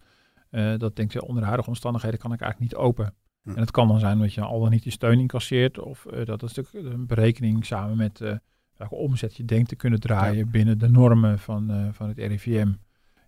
[0.51, 3.13] eh, dat denkt je, onder de huidige omstandigheden kan ik eigenlijk niet open.
[3.43, 3.55] Mhm.
[3.55, 5.79] En het kan dan zijn dat je al dan niet die steun incasseert.
[5.79, 8.35] Of eh, dat is natuurlijk een berekening samen met eh
[8.77, 12.71] welke omzet je denkt te kunnen draaien binnen de normen van, van het RIVM.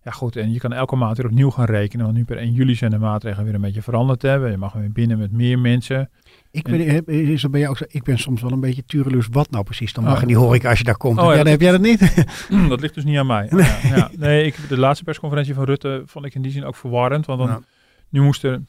[0.03, 2.05] Ja goed, en je kan elke maand weer opnieuw gaan rekenen.
[2.05, 4.51] Want nu per 1 juli zijn de maatregelen weer een beetje veranderd hebben.
[4.51, 6.09] Je mag weer binnen met meer mensen.
[6.51, 7.85] Ik En- ben, is dat bij jou ook zo?
[7.87, 9.27] Ik ben soms wel een beetje tureluurs.
[9.31, 9.93] Wat nou precies?
[9.93, 10.21] Dan mag Oh.
[10.21, 11.17] in die horeca als je daar komt.
[11.19, 12.25] Oh, ja, ja, dan heb jij dat niet.
[12.49, 13.47] Hmm, dat ligt dus niet aan mij.
[13.51, 14.09] Ja, ja.
[14.17, 17.25] Nee, ik, de laatste persconferentie van Rutte vond ik in die zin ook verwarrend.
[17.25, 17.65] Want dan,
[18.09, 18.61] nu moest er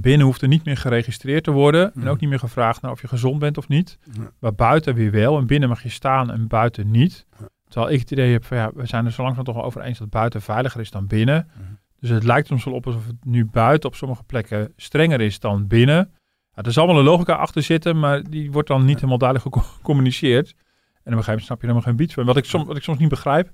[0.00, 1.94] binnen hoeft er niet meer geregistreerd te worden.
[1.94, 3.98] En ook niet meer gevraagd naar of je gezond bent of niet.
[4.38, 5.38] Maar buiten weer wel.
[5.38, 7.26] En binnen mag je staan en buiten niet.
[7.68, 9.82] Terwijl ik het idee heb van ja, we zijn er zo langzaam toch wel over
[9.82, 11.50] eens dat buiten veiliger is dan binnen.
[11.54, 11.72] Mhm.
[12.00, 15.40] Dus het lijkt ons wel op alsof het nu buiten op sommige plekken strenger is
[15.40, 16.12] dan binnen.
[16.54, 19.54] Ja, er zal wel een logica achter zitten, maar die wordt dan niet helemaal duidelijk
[19.54, 20.48] gecom- gecommuniceerd.
[20.48, 22.24] En op een gegeven moment snap je helemaal geen biets van.
[22.24, 23.50] Wat ik, soms, wat ik soms niet begrijp,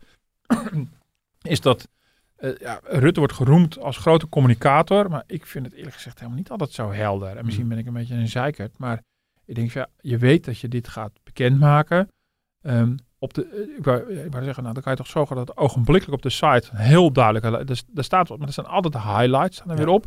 [1.43, 1.89] is dat
[2.37, 5.11] eh, ja, Rutte wordt geroemd als grote communicator.
[5.11, 7.37] Maar ik vind het eerlijk gezegd helemaal niet altijd zo helder.
[7.37, 8.79] En misschien ben ik een beetje een zeikert.
[8.79, 9.03] Maar
[9.45, 12.09] ik denk, van, ja, je weet dat je dit gaat bekendmaken.
[12.63, 15.37] Ehm, op de, eh, ik, wou, ik wou zeggen, nou, dan kan je toch zorgen
[15.37, 17.45] dat ogenblikkelijk op de site heel duidelijk...
[17.71, 19.85] Er, er staat wat, maar er staan altijd de highlights staan er Ja.
[19.85, 20.07] weer op.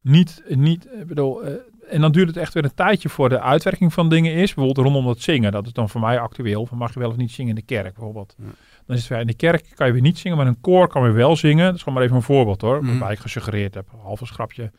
[0.00, 1.42] Niet, niet, ik bedoel...
[1.44, 1.52] eh,
[1.88, 4.54] en dan duurt het echt weer een tijdje voor de uitwerking van dingen is.
[4.54, 5.52] Bijvoorbeeld rondom dat zingen.
[5.52, 6.66] Dat is dan voor mij actueel.
[6.66, 8.34] Van mag je wel of niet zingen in de kerk bijvoorbeeld.
[8.38, 8.44] Ja.
[8.86, 10.36] Dan is het weer in de kerk kan je weer niet zingen.
[10.36, 11.64] Maar een koor kan weer wel zingen.
[11.64, 12.76] Dat is gewoon maar even een voorbeeld hoor.
[12.82, 12.90] Mhm.
[12.90, 13.88] Waarbij ik gesuggereerd heb.
[14.02, 14.70] Half een schrapje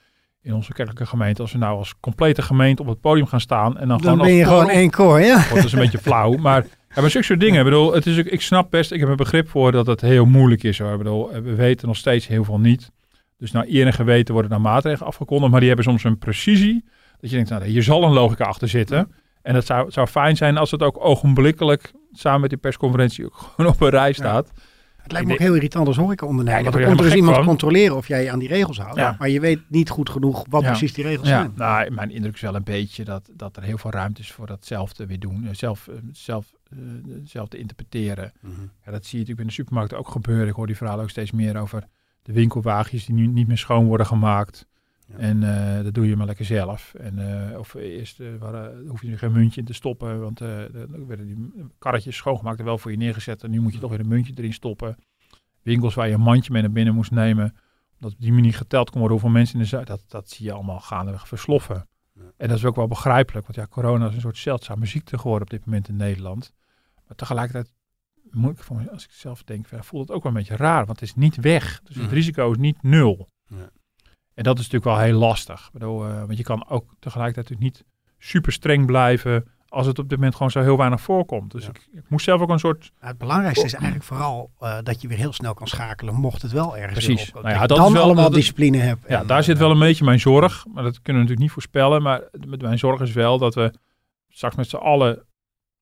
[0.42, 1.42] in onze kerkelijke gemeente.
[1.42, 3.78] Als we nou als complete gemeente op het podium gaan staan.
[3.78, 5.48] En dan, Dan gewoon ben als je koor gewoon één koor, ja.
[5.50, 6.32] wordt dus een beetje flauw.
[6.38, 7.58] Maar, ja, maar zulke soort dingen.
[7.58, 10.26] Ik bedoel, het is, ik snap best, ik heb een begrip voor dat het heel
[10.26, 10.80] moeilijk is.
[10.80, 11.30] Hoor.
[11.32, 12.92] Eh, we weten nog steeds heel veel niet.
[13.38, 15.52] Dus naar eer en geweten worden dan maatregelen afgekondigd.
[15.52, 16.86] Maar die hebben soms een precisie.
[17.20, 19.12] Dat je denkt, nou, hier zal een logica achter zitten.
[19.42, 23.36] En het zou, zou fijn zijn als het ook ogenblikkelijk samen met die persconferentie ook
[23.56, 24.52] gewoon op een rij staat.
[25.08, 26.58] Het lijkt me ook heel irritant als horeca-ondernemer.
[26.64, 27.46] Ja, want dan je komt er iemand van.
[27.46, 28.96] controleren of jij je aan die regels houdt.
[28.96, 29.16] Ja.
[29.20, 30.68] Maar je weet niet goed genoeg wat Ja.
[30.68, 31.52] precies die regels zijn.
[31.56, 34.48] nou, mijn indruk is wel een beetje dat, dat er heel veel ruimte is voor
[34.48, 35.46] datzelfde weer doen.
[35.48, 36.78] eh, Zelf, eh, zelf, eh,
[37.24, 38.34] zelf te interpreteren.
[38.42, 38.52] Mhm.
[38.86, 40.48] Ja, dat zie je natuurlijk in de supermarkt ook gebeuren.
[40.48, 41.88] Ik hoor die verhalen ook steeds meer over
[42.24, 44.66] de winkelwagjes die nu niet meer schoon worden gemaakt.
[45.08, 45.18] Ja.
[45.18, 46.94] En eh, dat doe je maar lekker zelf.
[46.94, 50.38] En, eh, of eerst eh, waar, hoef je er geen muntje in te stoppen, want
[50.38, 53.44] dan werden die karretjes schoongemaakt en wel voor je neergezet.
[53.44, 54.98] En nu moet je toch weer een muntje erin stoppen.
[55.62, 57.56] Winkels waar je een mandje mee naar binnen moest nemen,
[57.94, 60.52] omdat op die manier geteld kon worden hoeveel mensen in de dat, dat zie je
[60.52, 61.88] allemaal gaandeweg versloffen.
[62.14, 62.22] Ja.
[62.38, 65.42] En dat is ook wel begrijpelijk, want ja, corona is een soort zeldzame ziekte geworden
[65.44, 66.54] op dit moment in Nederland.
[67.08, 67.74] Maar tegelijkertijd
[68.30, 71.10] moet ik als ik zelf denk, voelt het ook wel een beetje raar, want het
[71.10, 71.82] is niet weg.
[71.84, 72.14] Dus het Mhm.
[72.14, 73.30] risico is niet nul.
[73.48, 73.70] Ja.
[74.38, 75.66] En dat is natuurlijk wel heel lastig.
[75.66, 77.86] Ik bedoel, eh, want je kan ook tegelijkertijd natuurlijk niet
[78.18, 81.52] super streng blijven als het op dit moment gewoon zo heel weinig voorkomt.
[81.52, 81.70] Dus Ja.
[81.70, 82.80] ik, ik moest zelf ook een soort...
[83.00, 86.42] Nou, het belangrijkste is eigenlijk vooral eh, dat je weer heel snel kan schakelen, mocht
[86.42, 87.34] het wel ergens Precies.
[87.34, 87.42] op.
[87.44, 89.06] Nou ja, dat dan is wel- allemaal dat- discipline hebt.
[89.08, 90.66] Ja, En, daar zit eh, wel een beetje mijn zorg.
[90.74, 92.02] Maar dat kunnen we natuurlijk niet voorspellen.
[92.02, 93.74] Maar met mijn zorg is wel dat we
[94.30, 95.24] straks met z'n allen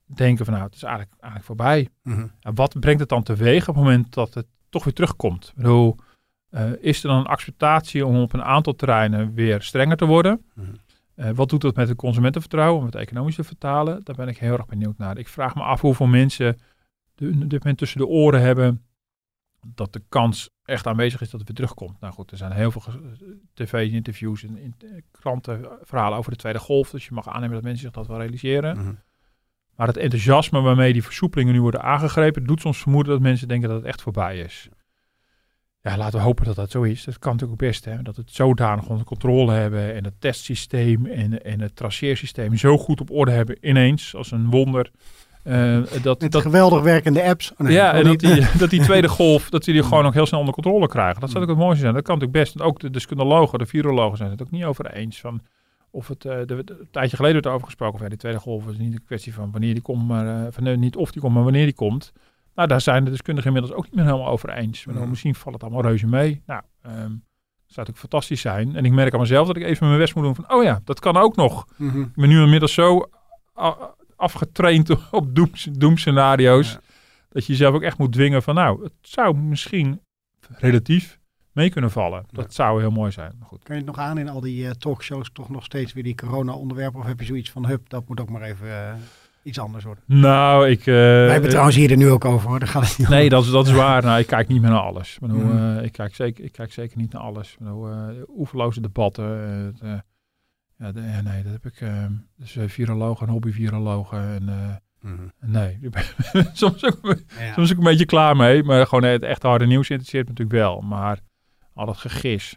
[0.05, 1.89] denken van nou, het is eigenlijk, eigenlijk voorbij.
[2.03, 2.27] mhm.
[2.39, 5.47] Ja, wat brengt het dan teweeg op het moment dat het toch weer terugkomt?
[5.47, 5.95] Ik bedoel,
[6.55, 10.45] eh, is er dan een acceptatie om op een aantal terreinen weer strenger te worden?
[10.53, 10.67] Mhm.
[11.15, 14.01] Eh, wat doet dat met het consumentenvertrouwen, om het economisch te vertalen?
[14.03, 15.17] Daar ben ik heel erg benieuwd naar.
[15.17, 16.57] Ik vraag me af hoeveel mensen
[17.15, 18.83] de, dit moment tussen de oren hebben
[19.67, 21.99] dat de kans echt aanwezig is dat het weer terugkomt.
[21.99, 22.83] Nou goed, er zijn heel veel
[23.53, 26.89] tv-interviews en in, eh, krantenverhalen over de tweede golf.
[26.89, 28.77] Dus je mag aannemen dat mensen zich dat wel realiseren.
[28.77, 28.93] Mhm.
[29.75, 33.69] Maar het enthousiasme waarmee die versoepelingen nu worden aangegrepen, doet soms vermoeden dat mensen denken
[33.69, 34.69] dat het echt voorbij is.
[35.85, 37.03] Ja, laten we hopen dat dat zo is.
[37.03, 38.01] Dat kan natuurlijk ook best, hè.
[38.01, 43.01] Dat het zodanig onder controle hebben en het testsysteem en, en het traceersysteem zo goed
[43.01, 44.91] op orde hebben ineens, als een wonder.
[45.43, 47.51] eh, dat, Met dat, geweldig werkende apps.
[47.51, 48.19] Oh, nee, ja, en dat niet.
[48.19, 51.21] die, dat die tweede golf, dat die, die gewoon ook heel snel onder controle krijgen.
[51.21, 51.93] Dat zou ook het mooiste zijn.
[51.93, 52.57] Dat kan natuurlijk best.
[52.57, 55.41] Want ook de deskundigen, de virologen zijn het ook niet over eens van
[55.91, 58.17] of het, eh, de, de- een tijdje geleden werd er over gesproken, of ja, die
[58.17, 60.95] tweede golf is niet een kwestie van wanneer die komt, maar eh, van, nee, niet
[60.95, 62.11] of die komt, maar wanneer die komt.
[62.55, 64.85] Nou, daar zijn de deskundigen inmiddels ook niet meer helemaal over eens.
[64.85, 65.09] Maar Mhm.
[65.09, 66.41] Misschien valt het allemaal reuze mee.
[66.45, 67.11] Nou, ehm
[67.67, 68.75] zou natuurlijk fantastisch zijn.
[68.75, 70.81] En ik merk aan mezelf dat ik even mijn best moet doen van, oh ja,
[70.83, 71.67] dat kan ook nog.
[71.77, 72.01] Mhm.
[72.01, 73.09] Ik ben nu inmiddels zo
[74.15, 76.71] afgetraind op doem, doemscenario's.
[76.71, 76.79] Ja.
[77.29, 80.01] Dat je jezelf ook echt moet dwingen van nou, het zou misschien
[80.49, 81.19] relatief
[81.51, 82.25] mee kunnen vallen.
[82.31, 83.35] Dat zou heel mooi zijn.
[83.39, 83.63] Maar goed.
[83.63, 86.15] Kan je het nog aan in al die eh, talkshows toch nog steeds weer die
[86.15, 86.99] corona-onderwerpen?
[86.99, 88.67] Of heb je zoiets van, hup, dat moet ook maar even...
[88.67, 88.93] eh,
[89.45, 90.03] iets anders worden.
[90.07, 90.79] Nou, ik...
[90.79, 92.59] Uh, Wij hebben trouwens hier er nu ook over hoor.
[92.59, 94.03] Daar gaat het niet nee, dat is, dat is waar.
[94.03, 95.13] Nou, ik kijk niet meer naar alles.
[95.13, 95.77] Ik, bedoel, Mm.
[95.77, 97.51] uh, ik, kijk, zeker, ik kijk zeker niet naar alles.
[97.51, 99.25] Ik bedoel, uh, oeverloze debatten.
[99.83, 99.93] uh,
[100.77, 101.87] ja, de, ja, nee, dat heb ik.
[102.35, 104.19] dus virologen en hobby-virologen.
[104.19, 105.31] En, mm.
[105.39, 106.03] Nee, ik ben
[106.53, 106.99] soms, ook,
[107.39, 107.53] ja.
[107.53, 108.63] soms ook een beetje klaar mee.
[108.63, 110.81] Maar gewoon het echte harde nieuws interesseert me natuurlijk wel.
[110.81, 111.19] Maar
[111.73, 112.55] al dat gegis,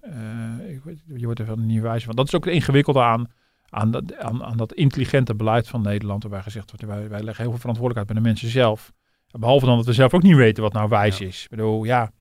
[0.68, 0.80] ik,
[1.16, 2.14] je wordt er wel niet wijs van.
[2.14, 3.26] Dat is ook het ingewikkelde aan
[3.70, 7.42] aan dat, aan, aan dat intelligente beleid van Nederland, waarbij gezegd wordt, wij, wij leggen
[7.42, 8.92] heel veel verantwoordelijkheid bij de mensen zelf.
[9.30, 11.26] Behalve dan dat we zelf ook niet weten wat nou wijs ja.
[11.26, 11.42] is.
[11.42, 12.12] Ik bedoel, ja,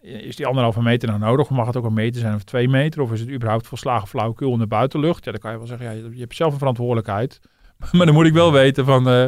[0.00, 1.50] is die anderhalve meter nou nodig?
[1.50, 3.02] Of mag het ook een meter zijn of twee meter?
[3.02, 5.24] Of is het überhaupt volslagen flauwekul in de buitenlucht?
[5.24, 7.40] Ja, dan kan je wel zeggen, ja, je, je hebt zelf een verantwoordelijkheid.
[7.92, 9.26] maar dan moet ik wel weten van, uh,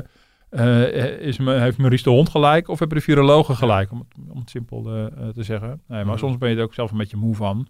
[0.50, 3.92] uh, is me, heeft Maurice de Hond gelijk of hebben de virologen gelijk?
[3.92, 5.68] Om het, om het simpel uh, te zeggen.
[5.68, 6.18] Nee, maar mm.
[6.18, 7.68] soms ben je er ook zelf een beetje moe van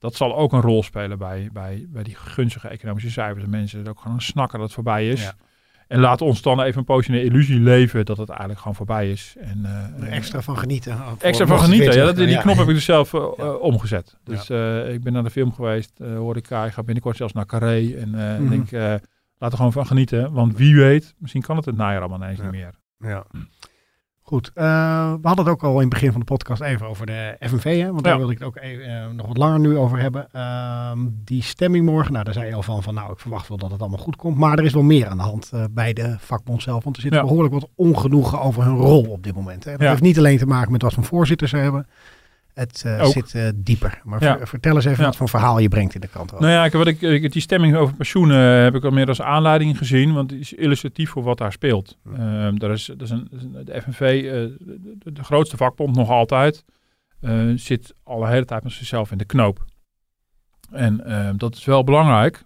[0.00, 3.44] dat zal ook een rol spelen bij, bij, bij die gunstige economische cijfers.
[3.44, 5.22] En mensen er ook gewoon snakken dat het voorbij is.
[5.22, 5.34] Ja.
[5.88, 8.74] En laat ons dan even een poosje in de illusie leven dat het eigenlijk gewoon
[8.76, 9.34] voorbij is.
[9.38, 10.98] En, uh, er extra van genieten.
[11.18, 12.04] Extra van genieten, ja.
[12.04, 12.40] Dat, die ja.
[12.40, 13.52] knop heb ik dus zelf uh, ja.
[13.52, 14.18] omgezet.
[14.24, 14.84] Dus ja.
[14.84, 17.94] uh, ik ben naar de film geweest, hoor ik, ik ga binnenkort zelfs naar Carré.
[17.96, 19.00] En mm denk, laten
[19.38, 20.32] we gewoon van genieten.
[20.32, 22.74] Want wie weet, misschien kan het het najaar allemaal ineens niet meer.
[22.98, 23.24] Ja.
[24.30, 24.64] Goed, uh,
[25.20, 27.80] we hadden het ook al in het begin van de podcast even over de FNV,
[27.80, 28.18] hè, want daar Ja.
[28.18, 30.28] wilde ik het ook even, uh, nog wat langer nu over hebben.
[30.32, 33.56] Ehm, die stemming morgen, nou daar zei je al van, van nou ik verwacht wel
[33.58, 35.92] dat het allemaal goed komt, maar er is wel meer aan de hand eh, bij
[35.92, 37.20] de vakbond zelf, want er zit Ja.
[37.20, 39.64] behoorlijk watongenoegen over hun rol op dit moment.
[39.64, 39.70] Hè.
[39.70, 39.88] Dat Ja.
[39.88, 41.86] heeft niet alleen te maken met wat voor voorzitters ze hebben,
[42.60, 44.00] het eh, zit eh, dieper.
[44.04, 44.38] Maar Ja.
[44.46, 45.04] vertel eens even Ja.
[45.04, 46.30] wat voor verhaal je brengt in de krant.
[46.32, 49.08] Nou ja, ik, wat ik, ik, die stemming over pensioenen eh, heb ik al meer
[49.08, 51.98] als aanleiding gezien, want die is illustratief voor wat daar speelt.
[52.02, 52.14] Hm.
[52.14, 53.28] Ehm, daar is, dat is een,
[53.64, 54.56] de FNV, de,
[54.98, 56.64] de- de grootste vakbond nog altijd,
[57.54, 59.64] zit al de hele tijd met zichzelf in de knoop.
[60.70, 62.42] En ehm, dat is wel belangrijk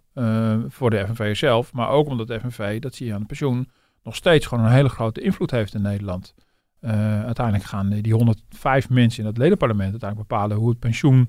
[0.68, 3.68] voor de FNV zelf, maar ook omdat de FNV, dat zie je aan het pensioen,
[4.02, 6.34] nog steeds gewoon een hele grote invloed heeft in Nederland.
[6.84, 11.28] Eh, uiteindelijk gaan die- die 105 mensen in het ledenparlement uiteindelijk bepalen hoe het pensioen.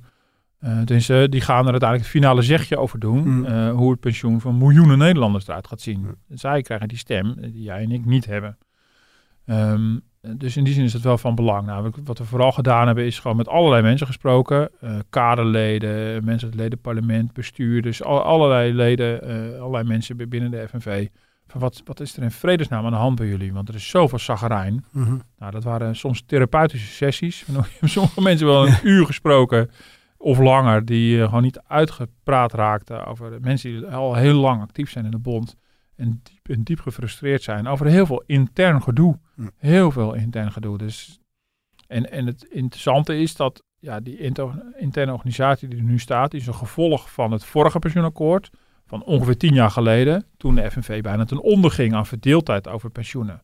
[0.83, 3.27] dus die gaan er uiteindelijk het finale zegje over doen.
[3.27, 3.45] Mm.
[3.45, 5.99] eh, hoe het pensioen van miljoenen Nederlanders eruit gaat zien.
[5.99, 6.15] Mm.
[6.29, 8.57] Zij krijgen die stem die jij en ik niet hebben.
[9.45, 9.97] Ehm,
[10.37, 11.65] dus in die zin is het wel van belang.
[11.65, 14.69] Nou, wat- we vooral gedaan hebben is gewoon met allerlei mensen gesproken.
[15.09, 19.21] kaderleden, mensen uit het ledenparlement, bestuurders, al- allerlei leden,
[19.59, 21.07] allerlei mensen bi- binnen de FNV.
[21.47, 23.53] Van wat, wat is er in vredesnaam aan de hand bij jullie?
[23.53, 24.85] Want er is zoveel zagarijn.
[24.91, 25.17] Mhm.
[25.37, 27.41] Nou, dat waren soms therapeutische sessies.
[27.47, 29.69] Ik heb sommige mensen wel een uur gesproken
[30.17, 34.61] of langer, die eh, gewoon niet uitgepraat raakten over de mensen die al heel lang
[34.61, 35.55] actief zijn in de bond
[35.95, 39.19] en diep, en diep gefrustreerd zijn over heel veel intern gedoe.
[39.57, 40.77] Heel veel intern gedoe.
[40.77, 41.19] Dus,
[41.87, 46.33] en, en het interessante is dat ja, die inter- interne organisatie die er nu staat,
[46.33, 48.49] is een gevolg van het vorige pensioenakkoord
[48.85, 52.89] van ongeveer tien jaar geleden, toen de FNV bijna ten onder ging aan verdeeldheid over
[52.89, 53.41] pensioenen.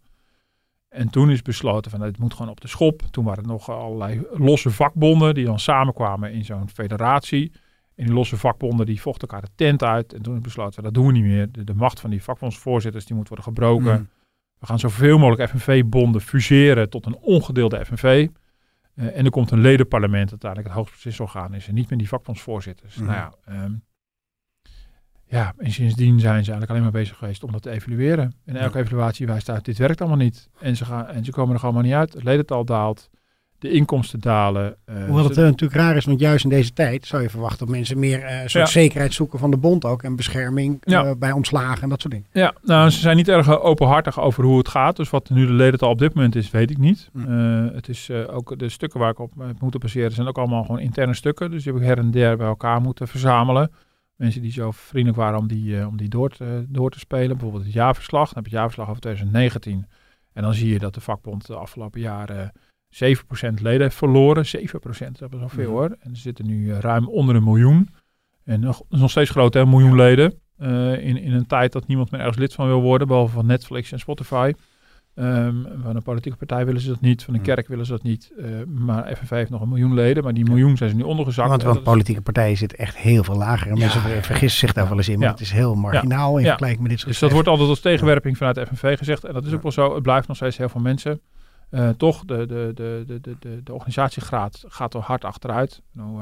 [0.90, 3.02] En toen is besloten van het moet gewoon op de schop.
[3.12, 7.52] Toen waren er nog allerlei losse vakbonden die dan samenkwamen in zo'n federatie.
[7.96, 10.14] En die losse vakbonden die vochten elkaar de tent uit.
[10.14, 11.52] En toen is besloten dat doen we niet meer.
[11.52, 13.94] De, de macht van die vakbondsvoorzitters die moet worden gebroken.
[13.94, 14.04] Mhm.
[14.60, 18.28] We gaan zoveel mogelijk FNV-bonden fuseren tot een ongedeelde FNV.
[18.96, 21.68] Eh, en er komt een ledenparlement, uiteindelijk het hoogste beslisorgaan is.
[21.68, 22.96] En niet meer die vakbondsvoorzitters.
[22.96, 23.06] Mhm.
[23.06, 23.74] Nou ja, ehm,
[25.32, 28.34] ja, en sindsdien zijn ze eigenlijk alleen maar bezig geweest om dat te evalueren.
[28.46, 30.50] En elke evaluatie wijst uit, dit werkt allemaal niet.
[30.60, 32.14] En ze, gaan, en ze komen er gewoon maar niet uit.
[32.14, 33.10] Het ledental daalt,
[33.60, 34.76] de inkomsten dalen.
[34.86, 37.30] eh, Hoewel het ze- eh, natuurlijk raar is, want juist in deze tijd zou je
[37.30, 38.66] verwachten dat mensen meer eh, soort Ja.
[38.66, 40.04] zekerheid zoeken van de bond ook.
[40.04, 41.16] En bescherming Ja.
[41.16, 42.28] bij ontslagen en dat soort dingen.
[42.34, 44.96] Ja, nou, ze zijn niet erg openhartig over hoe het gaat.
[44.96, 47.10] Dus wat nu de ledental op dit moment is, weet ik niet.
[47.14, 47.32] Hm.
[47.32, 50.38] Eh, het is eh, ook de stukken waar ik op heb moeten baseren, zijn ook
[50.38, 51.52] allemaal gewoon interne stukken.
[51.52, 53.72] Dus die heb ik her en der bij elkaar moeten verzamelen.
[54.22, 57.30] Mensen die zo vriendelijk waren om die, eh, om die door, te, door te spelen.
[57.30, 58.26] Bijvoorbeeld het jaarverslag.
[58.26, 59.86] Dan heb je het jaarverslag over 2019.
[60.34, 62.52] En dan zie je dat de vakbond de afgelopen jaren
[62.90, 64.46] 7% leden heeft verloren.
[64.46, 65.72] 7%, dat is wel veel Mhm.
[65.72, 65.98] hoor.
[66.00, 67.90] En ze zitten nu eh, ruim onder een miljoen.
[68.44, 69.60] En nog, is nog steeds groot, hè?
[69.60, 70.40] Een miljoen leden.
[70.58, 73.46] Eh, in, in een tijd dat niemand meer ergens lid van wil worden, behalve van
[73.46, 74.54] Netflix en Spotify.
[75.16, 77.50] Ehm, van een politieke partij willen ze dat niet, van een Hmm.
[77.50, 78.32] kerk willen ze dat niet.
[78.40, 81.50] Eh, maar FNV heeft nog een miljoen leden, maar die miljoen zijn ze nu ondergezakt.
[81.50, 83.68] Want, want politieke partijen zitten echt heel veel lager.
[83.68, 85.32] En Ja, mensen vergissen zich daar wel eens in, maar Ja.
[85.32, 88.38] het is heel marginaal in vergelijking met dit soort Dus dat wordt altijd als tegenwerping
[88.38, 89.24] vanuit de FNV gezegd.
[89.24, 89.94] En dat is ook wel zo.
[89.94, 91.22] Het blijft nog steeds heel veel mensen.
[91.70, 95.82] Eh, toch, de, de, de, de, de, de, de organisatiegraad gaat er hard achteruit.
[95.92, 96.22] Nou,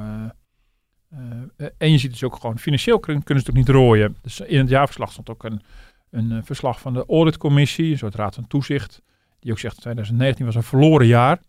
[1.78, 4.16] en je ziet dus ook gewoon, financieel kunnen, kunnen ze het ook niet rooien.
[4.22, 5.62] Dus in het jaarverslag stond ook een,
[6.12, 9.02] een eh, verslag van de auditcommissie, een soort raad van toezicht.
[9.40, 11.42] Die ook zegt 2019 was een verloren jaar.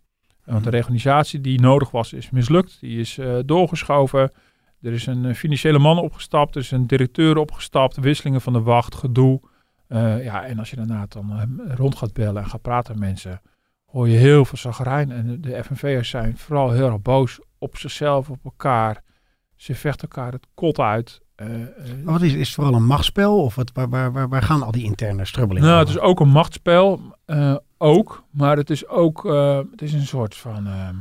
[0.45, 2.77] Want de reorganisatie die nodig was, is mislukt.
[2.79, 4.31] Die is eh, doorgeschoven.
[4.81, 6.55] Er is een eh, financiële man opgestapt.
[6.55, 7.97] Er is een directeur opgestapt.
[7.97, 9.41] Wisselingen van de wacht, gedoe.
[10.23, 13.41] Ja, en als je daarna dan rond gaat bellen en gaat praten met mensen,
[13.85, 15.11] hoor je heel veel zagrijn.
[15.11, 19.03] En de, de FNV'ers zijn vooral heel erg boos op zichzelf, op elkaar.
[19.55, 21.21] Ze vechten elkaar het kot uit.
[21.41, 23.43] Eh, eh, Maar wat is, is het vooral een machtsspel?
[23.43, 26.29] Of wat, waar, waar, waar, gaan al die interne strubbelingen nou, het is ook een
[26.29, 28.23] machtsspel, eh, ook.
[28.31, 29.23] Maar het is ook
[29.71, 30.95] het is een soort van ehm,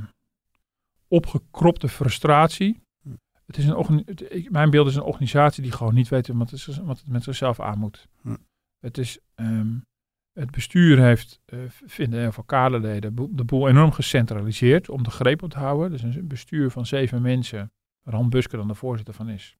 [1.09, 2.81] opgekropte frustratie.
[3.03, 3.09] Hm.
[3.46, 6.29] Het is een organi- het- ik- mijn beeld is een organisatie die gewoon niet weet
[6.29, 8.09] wat het, wat het met zichzelf aan moet.
[8.22, 8.37] Hm.
[8.81, 9.18] Het is...
[9.35, 9.68] ehm,
[10.33, 11.40] het bestuur heeft,
[11.87, 15.90] vinden heel veel kaderleden, de boel enorm gecentraliseerd om de greep op te houden.
[15.90, 17.72] Dus een bestuur van zeven mensen,
[18.03, 19.57] waar Han Busker dan de voorzitter van is.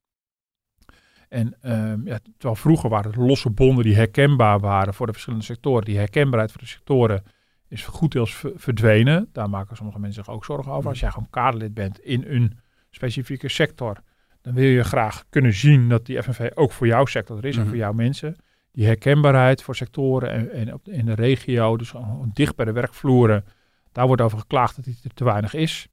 [1.31, 5.45] En ehm, ja, terwijl vroeger waren het losse bonden die herkenbaar waren voor de verschillende
[5.45, 5.85] sectoren.
[5.85, 7.23] Die herkenbaarheid voor de sectoren
[7.69, 9.29] is goed deels ver- verdwenen.
[9.33, 10.89] Daar maken sommige mensen zich ook zorgen over.
[10.91, 12.59] Als jij gewoon kaderlid bent in een
[12.91, 13.97] specifieke sector,
[14.43, 17.55] dan wil je graag kunnen zien dat die FNV ook voor jouw sector er is
[17.55, 17.69] en Mhm.
[17.69, 18.37] voor jouw mensen.
[18.73, 21.93] Die herkenbaarheid voor sectoren en, en op, in de regio, dus
[22.33, 23.45] dicht bij de werkvloeren,
[23.93, 25.89] daar wordt over geklaagd dat die er te weinig is.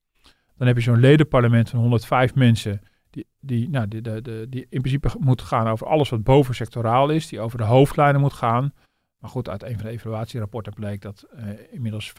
[0.58, 2.82] Dan heb je zo'n ledenparlement van 105 mensen,
[3.18, 7.10] die, die, nou, die, de, de, die in principe moet gaan over alles wat bovensectoraal
[7.10, 8.74] is, die over de hoofdlijnen moet gaan.
[9.20, 12.14] Maar goed, uit een van de evaluatierapporten bleek dat eh, inmiddels 75%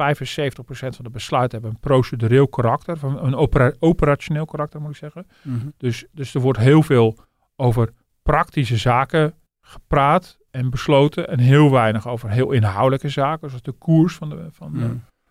[0.68, 5.26] van de besluiten hebben een procedureel karakter, van een opera- operationeel karakter moet ik zeggen.
[5.42, 5.66] Mhm.
[5.76, 7.16] Dus, dus er wordt heel veel
[7.56, 11.28] over praktische zaken gepraat en besloten.
[11.28, 13.48] En heel weinig over heel inhoudelijke zaken.
[13.48, 14.88] Zoals de koers van de, van, de, Mhm.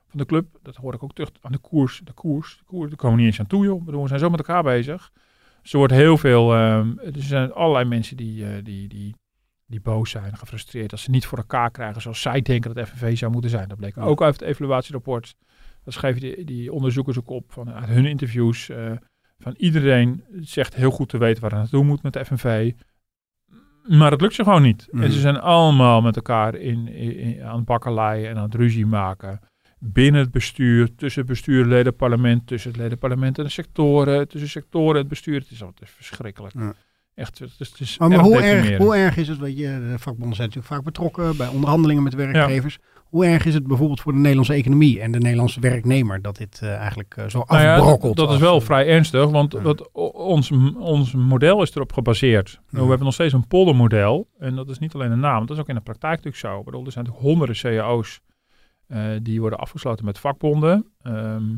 [0.07, 0.47] van de club.
[0.61, 2.01] Dat hoor ik ook terug aan de koers.
[2.03, 2.87] De koers, de koers.
[2.87, 3.83] Daar komen we niet eens aan toe, joh.
[3.83, 5.11] Bedoel, we zijn zo met elkaar bezig.
[5.67, 6.53] Dus er wordt heel veel.
[6.55, 9.15] ehm, er zijn allerlei mensen die, eh, die, die,
[9.65, 10.91] die boos zijn, gefrustreerd.
[10.91, 13.67] Als ze niet voor elkaar krijgen zoals zij denken dat FNV zou moeten zijn.
[13.67, 15.35] Dat bleek ook uit het evaluatierapport.
[15.83, 18.69] Dat schreven die, die onderzoekers ook op van uit hun interviews.
[18.69, 18.91] eh,
[19.39, 22.71] van iedereen zegt heel goed te weten waar het naartoe moet met de FNV.
[23.87, 24.87] Maar het lukt ze gewoon niet.
[24.91, 25.03] Mhm.
[25.03, 28.55] En ze zijn allemaal met elkaar in, in, in- aan het bakkeleien en aan het
[28.55, 29.39] ruzie maken.
[29.79, 34.49] Binnen het bestuur, tussen het bestuur, het ledenparlement, tussen het ledenparlement en de sectoren, tussen
[34.49, 35.39] sectoren en het bestuur.
[35.39, 36.53] Het is altijd verschrikkelijk.
[36.57, 36.73] Ja.
[37.15, 39.57] Echt, het is, het is Maar, maar erg hoe, erg, hoe erg is het, weet
[39.57, 42.77] je, de vakbonden zijn natuurlijk vaak betrokken bij onderhandelingen met werkgevers.
[43.05, 46.59] Hoe erg is het bijvoorbeeld voor de Nederlandse economie en de Nederlandse werknemer dat dit
[46.63, 48.15] eh, eigenlijk eh, zo Nou ja, afbrokkelt?
[48.15, 49.75] dat is als- wel vrij ernstig, want Ja.
[49.93, 52.51] o- ons, ons model is erop gebaseerd.
[52.53, 52.81] Nou, Ja.
[52.81, 54.27] we hebben nog steeds een poldermodel.
[54.39, 56.59] En dat is niet alleen een naam, dat is ook in de praktijk natuurlijk zo.
[56.59, 58.26] Ik bedoel, er zijn natuurlijk honderden cao's eh,
[59.21, 60.85] die worden afgesloten met vakbonden.
[61.01, 61.55] Ehm,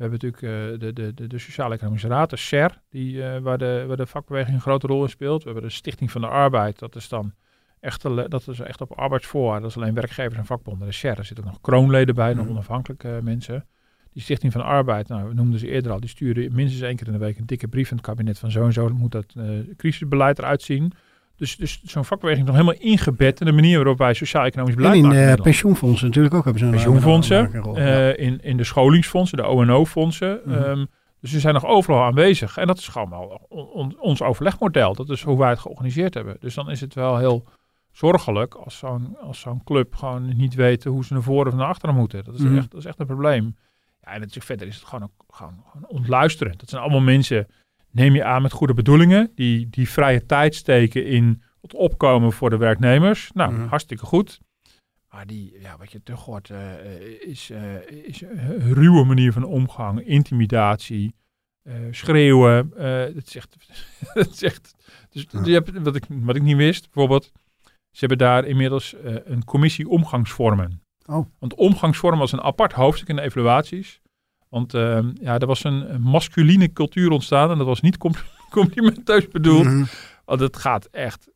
[0.00, 3.58] we hebben natuurlijk eh, de, de, de, Sociale Economische Raad, de SER, die, eh, waar,
[3.58, 5.42] de, waar de vakbeweging een grote rol in speelt.
[5.42, 7.32] We hebben de Stichting van de Arbeid, dat is dan
[7.80, 9.62] echt, dat is echt op arbeidsvoorwaarden.
[9.62, 10.86] Dat is alleen werkgevers en vakbonden.
[10.86, 12.52] De SER, er zitten ook nog kroonleden bij, nog Mhm.
[12.52, 13.66] onafhankelijke eh, mensen.
[14.12, 16.96] Die Stichting van de Arbeid, nou, we noemden ze eerder al, die sturen minstens één
[16.96, 19.12] keer in de week een dikke brief aan het kabinet van zo en zo moet
[19.12, 19.44] dat eh,
[19.76, 20.92] crisisbeleid eruit zien.
[21.40, 24.80] Dus, dus zo'n vakbeweging is nog helemaal ingebed in de manier waarop wij sociaal-economisch En
[24.80, 25.16] beleid in maken.
[25.18, 25.48] in Nederland.
[25.50, 27.94] pensioenfondsen natuurlijk ook hebben ze een Pensioenfondsen, een belangrijke rol.
[27.94, 28.10] Ja.
[28.12, 30.40] Eh, in, in de scholingsfondsen, de ONO-fondsen.
[30.44, 30.54] Mhm.
[30.62, 30.84] Ehm,
[31.20, 32.56] dus ze zijn nog overal aanwezig.
[32.56, 34.94] En dat is gewoon wel on- on- ons overlegmodel.
[34.94, 36.36] Dat is hoe wij het georganiseerd hebben.
[36.40, 37.44] Dus dan is het wel heel
[37.92, 41.66] zorgelijk als zo'n, als zo'n club gewoon niet weet hoe ze naar voren of naar
[41.66, 42.24] achteren moeten.
[42.24, 42.56] Dat is, Mhm.
[42.56, 43.56] echt, dat is echt een probleem.
[44.02, 46.60] Ja, en natuurlijk verder is het gewoon, ook, gewoon, gewoon ontluisterend.
[46.60, 47.46] Dat zijn allemaal mensen,
[47.90, 52.50] neem je aan met goede bedoelingen, die, die vrije tijd steken in het opkomen voor
[52.50, 53.30] de werknemers.
[53.34, 54.40] Nou, hartstikke goed.
[55.10, 59.32] Maar die, ja, wat je terug hoort, eh, eh, is, eh, is een ruwe manier
[59.32, 61.14] van omgang, intimidatie,
[61.62, 62.72] eh, schreeuwen.
[62.76, 63.04] eh
[63.36, 63.56] echt,
[64.14, 64.74] het is echt
[65.10, 65.44] dus Ja.
[65.44, 67.32] je hebt, wat, ik, wat ik niet wist, bijvoorbeeld,
[67.90, 70.82] ze hebben daar inmiddels eh, een commissie omgangsvormen.
[71.06, 71.26] Oh.
[71.38, 74.00] Want omgangsvormen was een apart hoofdstuk in de evaluaties.
[74.50, 78.14] Want eh, ja, er was een, masculine cultuur ontstaan en dat was niet com-
[78.50, 79.64] complimenteus bedoeld.
[79.64, 79.84] Mhm.
[80.24, 81.28] Want het gaat echt,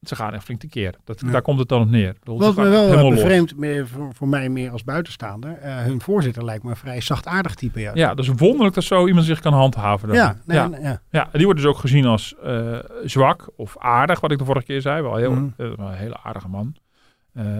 [0.00, 0.94] ze gaan echt flink tekeer.
[1.04, 1.30] Dat, Ja.
[1.30, 2.16] Daar komt het dan op neer.
[2.24, 6.00] Ze Wat me wel eh, bevreemd, meer voor, voor mij meer als buitenstaander, eh, hun
[6.00, 7.80] voorzitter lijkt me een vrij zachtaardig type.
[7.80, 10.08] Ja, Ja, dus wonderlijk dat zo iemand zich kan handhaven.
[10.08, 10.16] dan.
[10.16, 10.66] ja, nee, ja.
[10.66, 11.02] nee, ja.
[11.10, 14.44] Ja, en die wordt dus ook gezien als eh, zwak of aardig, wat ik de
[14.44, 15.02] vorige keer zei.
[15.02, 15.48] Wel heel, Mhm.
[15.56, 16.74] een hele aardige man.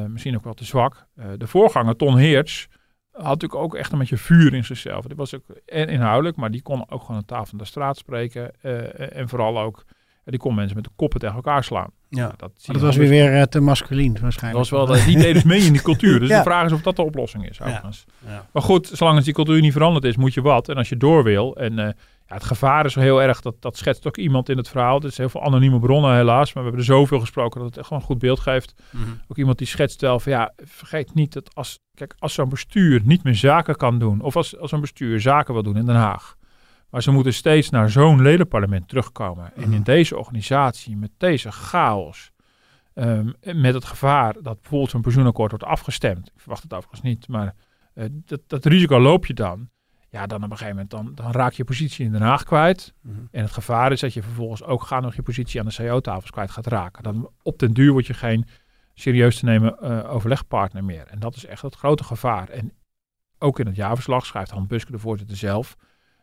[0.08, 1.06] Misschien ook wel te zwak.
[1.36, 2.68] De voorganger, Ton Heerts,
[3.12, 5.05] had natuurlijk ook echt een beetje vuur in zichzelf.
[5.05, 7.96] Die was ook en inhoudelijk, maar die kon ook gewoon aan tafel van de straat
[7.96, 8.51] spreken.
[8.61, 9.92] eh, en vooral ook, eh,
[10.25, 11.90] die kon mensen met de koppen tegen elkaar slaan.
[12.09, 12.33] ja.
[12.37, 14.70] dat, je dat was weer weer eh, te masculien dat waarschijnlijk.
[14.70, 16.20] was wel, die deed dus mee in die cultuur.
[16.20, 16.37] Dus Ja.
[16.37, 18.05] de vraag is of dat de oplossing is, overigens.
[18.27, 18.46] Ja.
[18.53, 20.68] Maar goed, zolang die cultuur niet veranderd is, moet je wat.
[20.68, 21.57] En als je door wil.
[21.57, 21.97] En
[22.33, 24.99] ja, het gevaar is heel erg, dat, dat schetst ook iemand in het verhaal.
[25.01, 26.53] Er is heel veel anonieme bronnen helaas.
[26.53, 28.74] Maar we hebben er zoveel gesproken dat het echt gewoon een goed beeld geeft.
[28.91, 29.11] Mhm.
[29.28, 33.01] Ook iemand die schetst wel van ja, vergeet niet dat als, kijk, als zo'n bestuur
[33.05, 34.20] niet meer zaken kan doen.
[34.20, 36.37] Of als, als zo'n bestuur zaken wil doen in Den Haag.
[36.91, 39.53] Maar ze moeten steeds naar zo'n ledenparlement terugkomen.
[39.57, 39.72] En Mhm.
[39.72, 42.30] in deze organisatie, met deze chaos.
[42.95, 46.26] Ehm, met het gevaar dat bijvoorbeeld zo'n pensioenakkoord wordt afgestemd.
[46.35, 47.55] Ik verwacht het overigens niet, maar
[47.95, 49.68] eh, dat, dat risico loop je dan.
[50.12, 52.94] Ja, dan op een gegeven moment dan, dan raak je positie in Den Haag kwijt.
[53.00, 53.16] Mhm.
[53.30, 56.30] En het gevaar is dat je vervolgens ook gaan nog je positie aan de CO-tafels
[56.30, 57.02] kwijt gaat raken.
[57.02, 58.46] Dan op den duur word je geen
[58.94, 61.06] serieus te nemen eh, overlegpartner meer.
[61.06, 62.48] En dat is echt het grote gevaar.
[62.48, 62.72] En
[63.38, 65.76] ook in het jaarverslag schrijft Han Buske, de voorzitter zelf,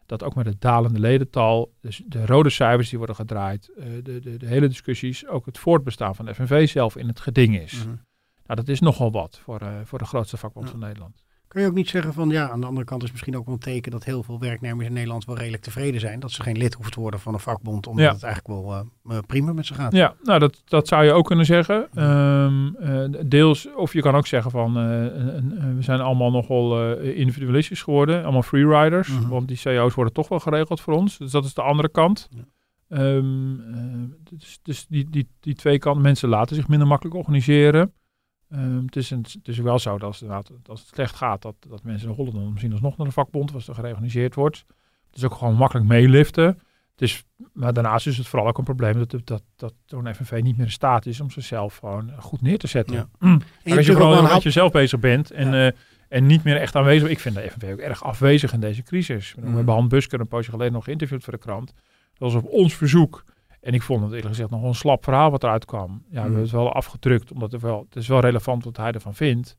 [0.06, 4.20] dat ook met het dalende ledental, dus de rode cijfers die worden gedraaid, eh, de,
[4.20, 7.74] de, de hele discussies, ook het voortbestaan van de FNV zelf in het geding is.
[7.74, 7.88] Mhm.
[8.46, 10.72] Nou, dat is nogal wat voor, eh, voor de grootste vakbond Ja.
[10.72, 11.24] van Nederland.
[11.50, 13.54] Kun je ook niet zeggen van ja, aan de andere kant is misschien ook wel
[13.54, 16.20] een teken dat heel veel werknemers in Nederland wel redelijk tevreden zijn.
[16.20, 18.12] Dat ze geen lid hoeven te worden van een vakbond, omdat Ja.
[18.14, 19.92] het eigenlijk wel eh, eh, prima met ze gaat.
[19.92, 21.88] Ja, nou dat, dat zou je ook kunnen zeggen.
[21.94, 24.74] Ehm, eh, deels, of je kan ook zeggen van
[25.76, 29.28] we zijn allemaal nogal individualistisch geworden, allemaal freeriders, Mhm.
[29.30, 31.18] want die CO's worden toch wel geregeld voor ons.
[31.18, 32.28] Dus dat is de andere kant.
[32.32, 32.44] Ja.
[32.90, 33.80] Ehm, eh,
[34.38, 37.94] dus dus die, die, die twee kanten, mensen laten zich minder makkelijk organiseren.
[38.50, 41.42] Ehm, het, is een, het is wel zo dat als, het als het slecht gaat,
[41.42, 44.66] dat, dat mensen in Holland dan misschien alsnog naar de vakbond, als er gereorganiseerd wordt.
[45.08, 46.46] Het is ook gewoon makkelijk meeliften.
[46.92, 47.24] Het is,
[47.54, 50.66] maar daarnaast is het vooral ook een probleem dat, dat, dat zo'n FNV niet meer
[50.66, 52.96] in staat is om zichzelf gewoon goed neer te zetten.
[52.96, 53.10] Ja.
[53.20, 53.42] Mm.
[53.64, 55.68] En als je gewoon met jezelf bezig bent en, Ja.
[55.68, 55.74] eh,
[56.08, 57.10] en niet meer echt aanwezig.
[57.10, 59.34] Ik vind de FNV ook erg afwezig in deze crisis.
[59.34, 59.56] We Mhm.
[59.56, 61.68] hebben Han Busker een poosje geleden nog geïnterviewd voor de krant.
[62.14, 63.24] Dat was op ons verzoek.
[63.62, 65.90] En ik vond het eerlijk gezegd nog een slap verhaal wat eruit kwam.
[65.90, 66.22] Ja, we Mhm.
[66.22, 69.56] hebben het wel afgedrukt, omdat er wel, het is wel relevant wat hij ervan vindt.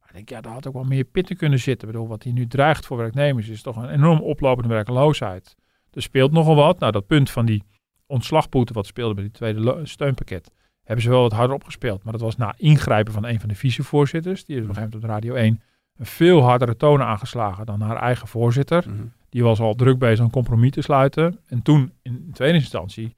[0.00, 1.88] Maar ik denk, ja, daar had ook wel meer pitten kunnen zitten.
[1.88, 5.56] Ik bedoel, wat hij nu dreigt voor werknemers is toch een enorm oplopende werkloosheid.
[5.92, 6.78] Er speelt nogal wat.
[6.78, 7.62] Nou, dat punt van die
[8.06, 10.50] ontslagboete wat speelde bij die tweede steunpakket,
[10.84, 12.02] hebben ze wel wat harder opgespeeld.
[12.04, 14.44] Maar dat was na ingrijpen van een van de vicevoorzitters.
[14.44, 15.60] Die is op een gegeven moment op Radio 1
[15.96, 18.84] een veel hardere toon aangeslagen dan haar eigen voorzitter.
[18.88, 19.02] Mhm.
[19.28, 21.38] Die was al druk bezig een compromis te sluiten.
[21.46, 23.14] En toen, in tweede instantie,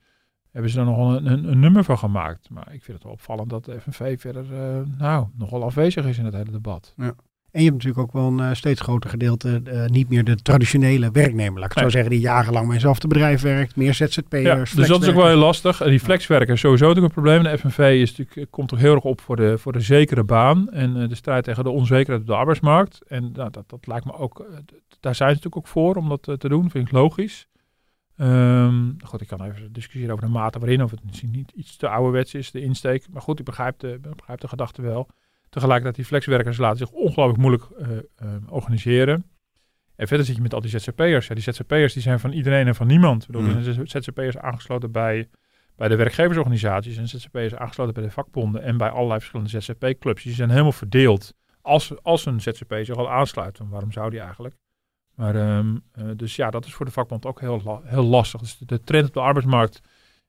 [0.54, 2.50] hebben ze er nog een, een, een nummer van gemaakt.
[2.50, 6.18] Maar ik vind het wel opvallend dat de FNV verder, eh, nou, nogal afwezig is
[6.18, 6.94] in het hele debat.
[6.96, 10.34] En je hebt natuurlijk ook wel een eh, steeds groter gedeelte, eh, niet meer de
[10.34, 11.84] traditionele werknemer, laat ik Nee.
[11.84, 14.42] zo zeggen, die jarenlang bij eenzelfde bedrijf werkt, meer ZZP'ers.
[14.42, 15.28] Ja, dus dat is ook wel flexwerkers.
[15.28, 15.80] heel lastig.
[15.80, 17.42] En die flexwerker is sowieso natuurlijk een probleem.
[17.42, 20.70] De FNV is natuurlijk, komt toch heel erg op voor de, voor de zekere baan.
[20.70, 23.00] En de strijd tegen de onzekerheid op de arbeidsmarkt.
[23.06, 24.46] En nou, dat, dat lijkt me ook,
[25.00, 26.70] daar zijn ze natuurlijk ook voor om dat te doen.
[26.70, 27.48] Vind ik logisch.
[28.16, 30.82] Ehm, goed, ik kan even discussiëren over de mate waarin.
[30.82, 33.08] Of het misschien niet iets te ouderwets is, de insteek.
[33.10, 35.08] Maar goed, ik begrijp de, ik begrijp de gedachte wel.
[35.48, 39.26] Tegelijkertijd, die flexwerkers laten zich ongelooflijk moeilijk eh, eh, organiseren.
[39.96, 41.26] En verder zit je met al die ZZP'ers.
[41.26, 43.26] Ja, die ZZP'ers die zijn van iedereen en van niemand.
[43.26, 43.62] Bedoel, Mm.
[43.62, 45.28] zijn ZZP'ers aangesloten bij,
[45.76, 50.22] bij de werkgeversorganisaties en ZZP'ers aangesloten bij de vakbonden en bij allerlei verschillende ZZP-clubs.
[50.22, 51.34] Die zijn helemaal verdeeld.
[51.60, 54.56] Als, als een ZZP zich al aansluit, dan waarom zou die eigenlijk?
[55.14, 58.40] Maar ehm, eh, dus ja, dat is voor de vakbond ook heel, la- heel lastig.
[58.40, 59.80] Dus de, de trend op de arbeidsmarkt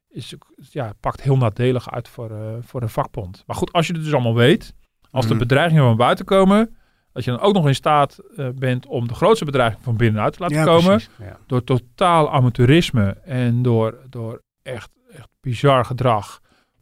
[0.09, 0.36] is,
[0.69, 3.43] ja, pakt heel nadelig uit voor, eh, voor de vakbond.
[3.47, 4.73] Maar goed, als je het dus allemaal weet,
[5.11, 5.33] als Mhm.
[5.33, 6.75] de bedreigingen van buiten komen,
[7.11, 10.33] dat je dan ook nog in staat eh, bent om de grootste bedreiging van binnenuit
[10.33, 11.01] te laten Ja, komen.
[11.19, 11.38] Ja.
[11.47, 16.39] Door totaal amateurisme en door, door echt, echt bizar gedrag.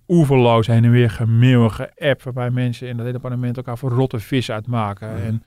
[0.07, 4.19] Oeverloos heen en weer gemail, geapp, waarbij mensen in het hele parlement elkaar voor rotte
[4.19, 5.07] vis uitmaken.
[5.07, 5.15] Ja.
[5.17, 5.43] En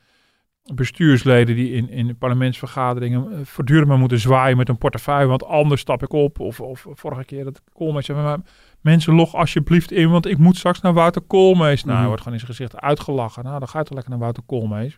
[0.75, 5.81] bestuursleden die in, in parlementsvergaderingen eh, voortdurend maar moeten zwaaien met een portefeuille, want anders
[5.81, 6.41] stap ik op.
[6.41, 8.39] Of, of vorige keer dat Koolmees zei, maar
[8.81, 11.81] mensen log alsjeblieft in, want ik moet straks naar Wouter Koolmees.
[11.81, 12.07] Nou, hij Mhm.
[12.07, 13.45] wordt gewoon in zijn gezicht uitgelachen.
[13.45, 14.97] Nou, dan ga je toch lekker naar Wouter Koolmees.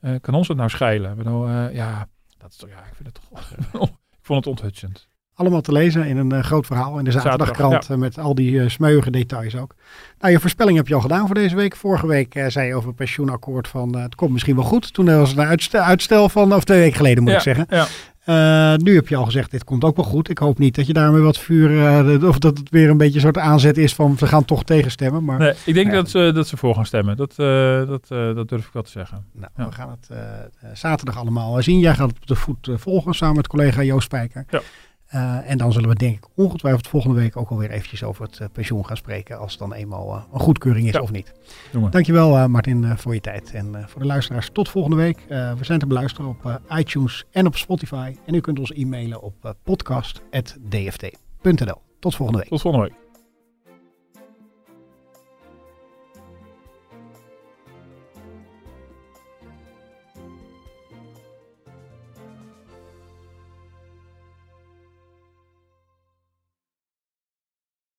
[0.00, 1.16] Eh, kan ons het nou schelen?
[1.72, 2.08] Ja,
[2.38, 3.50] dat is toch, ja, ik vind het toch,
[4.18, 5.07] ik vond het onthutsend.
[5.38, 8.34] Allemaal te lezen in een eh, groot verhaal in de Zaterdag, zaterdagkrant eh, met al
[8.34, 9.74] die eh, smeuïge details ook.
[10.20, 11.76] Nou, je voorspelling heb je al gedaan voor deze week.
[11.76, 14.92] Vorige week zei je over het pensioenakkoord van het komt misschien wel goed.
[14.92, 17.66] Toen was het een uitstel, uitstel van, of twee weken geleden moet ja, ik zeggen.
[17.68, 18.76] Ja.
[18.76, 20.30] Nu heb je al gezegd, dit komt ook wel goed.
[20.30, 23.20] Ik hoop niet dat je daarmee wat vuur, of dat het weer een beetje een
[23.20, 25.24] soort aanzet is van we gaan toch tegenstemmen.
[25.24, 27.16] Maar Nee, ik denk dat, ze, dat ze voor gaan stemmen.
[27.16, 27.34] Dat,
[27.88, 29.24] dat, dat durf ik wel te zeggen.
[29.32, 29.66] nou, Ja.
[29.66, 30.10] we gaan het
[30.78, 31.78] zaterdag allemaal zien.
[31.78, 34.44] Jij gaat het op de voet volgen samen met collega Joost Spijker.
[34.50, 34.60] Ja.
[35.08, 38.38] Eh, en dan zullen we denk ik ongetwijfeld volgende week ook alweer eventjes over het
[38.40, 39.38] eh, pensioen gaan spreken.
[39.38, 41.00] Als het dan eenmaal eh, een goedkeuring is Ja.
[41.00, 41.32] of niet.
[41.90, 43.50] Dankjewel Martin voor je tijd.
[43.54, 45.18] En voor de luisteraars tot volgende week.
[45.28, 48.16] We zijn te beluisteren op iTunes en op Spotify.
[48.26, 51.80] En u kunt ons e-mailen op podcast.dft.nl.
[52.00, 52.48] Tot volgende week.
[52.50, 53.07] Tot volgende week.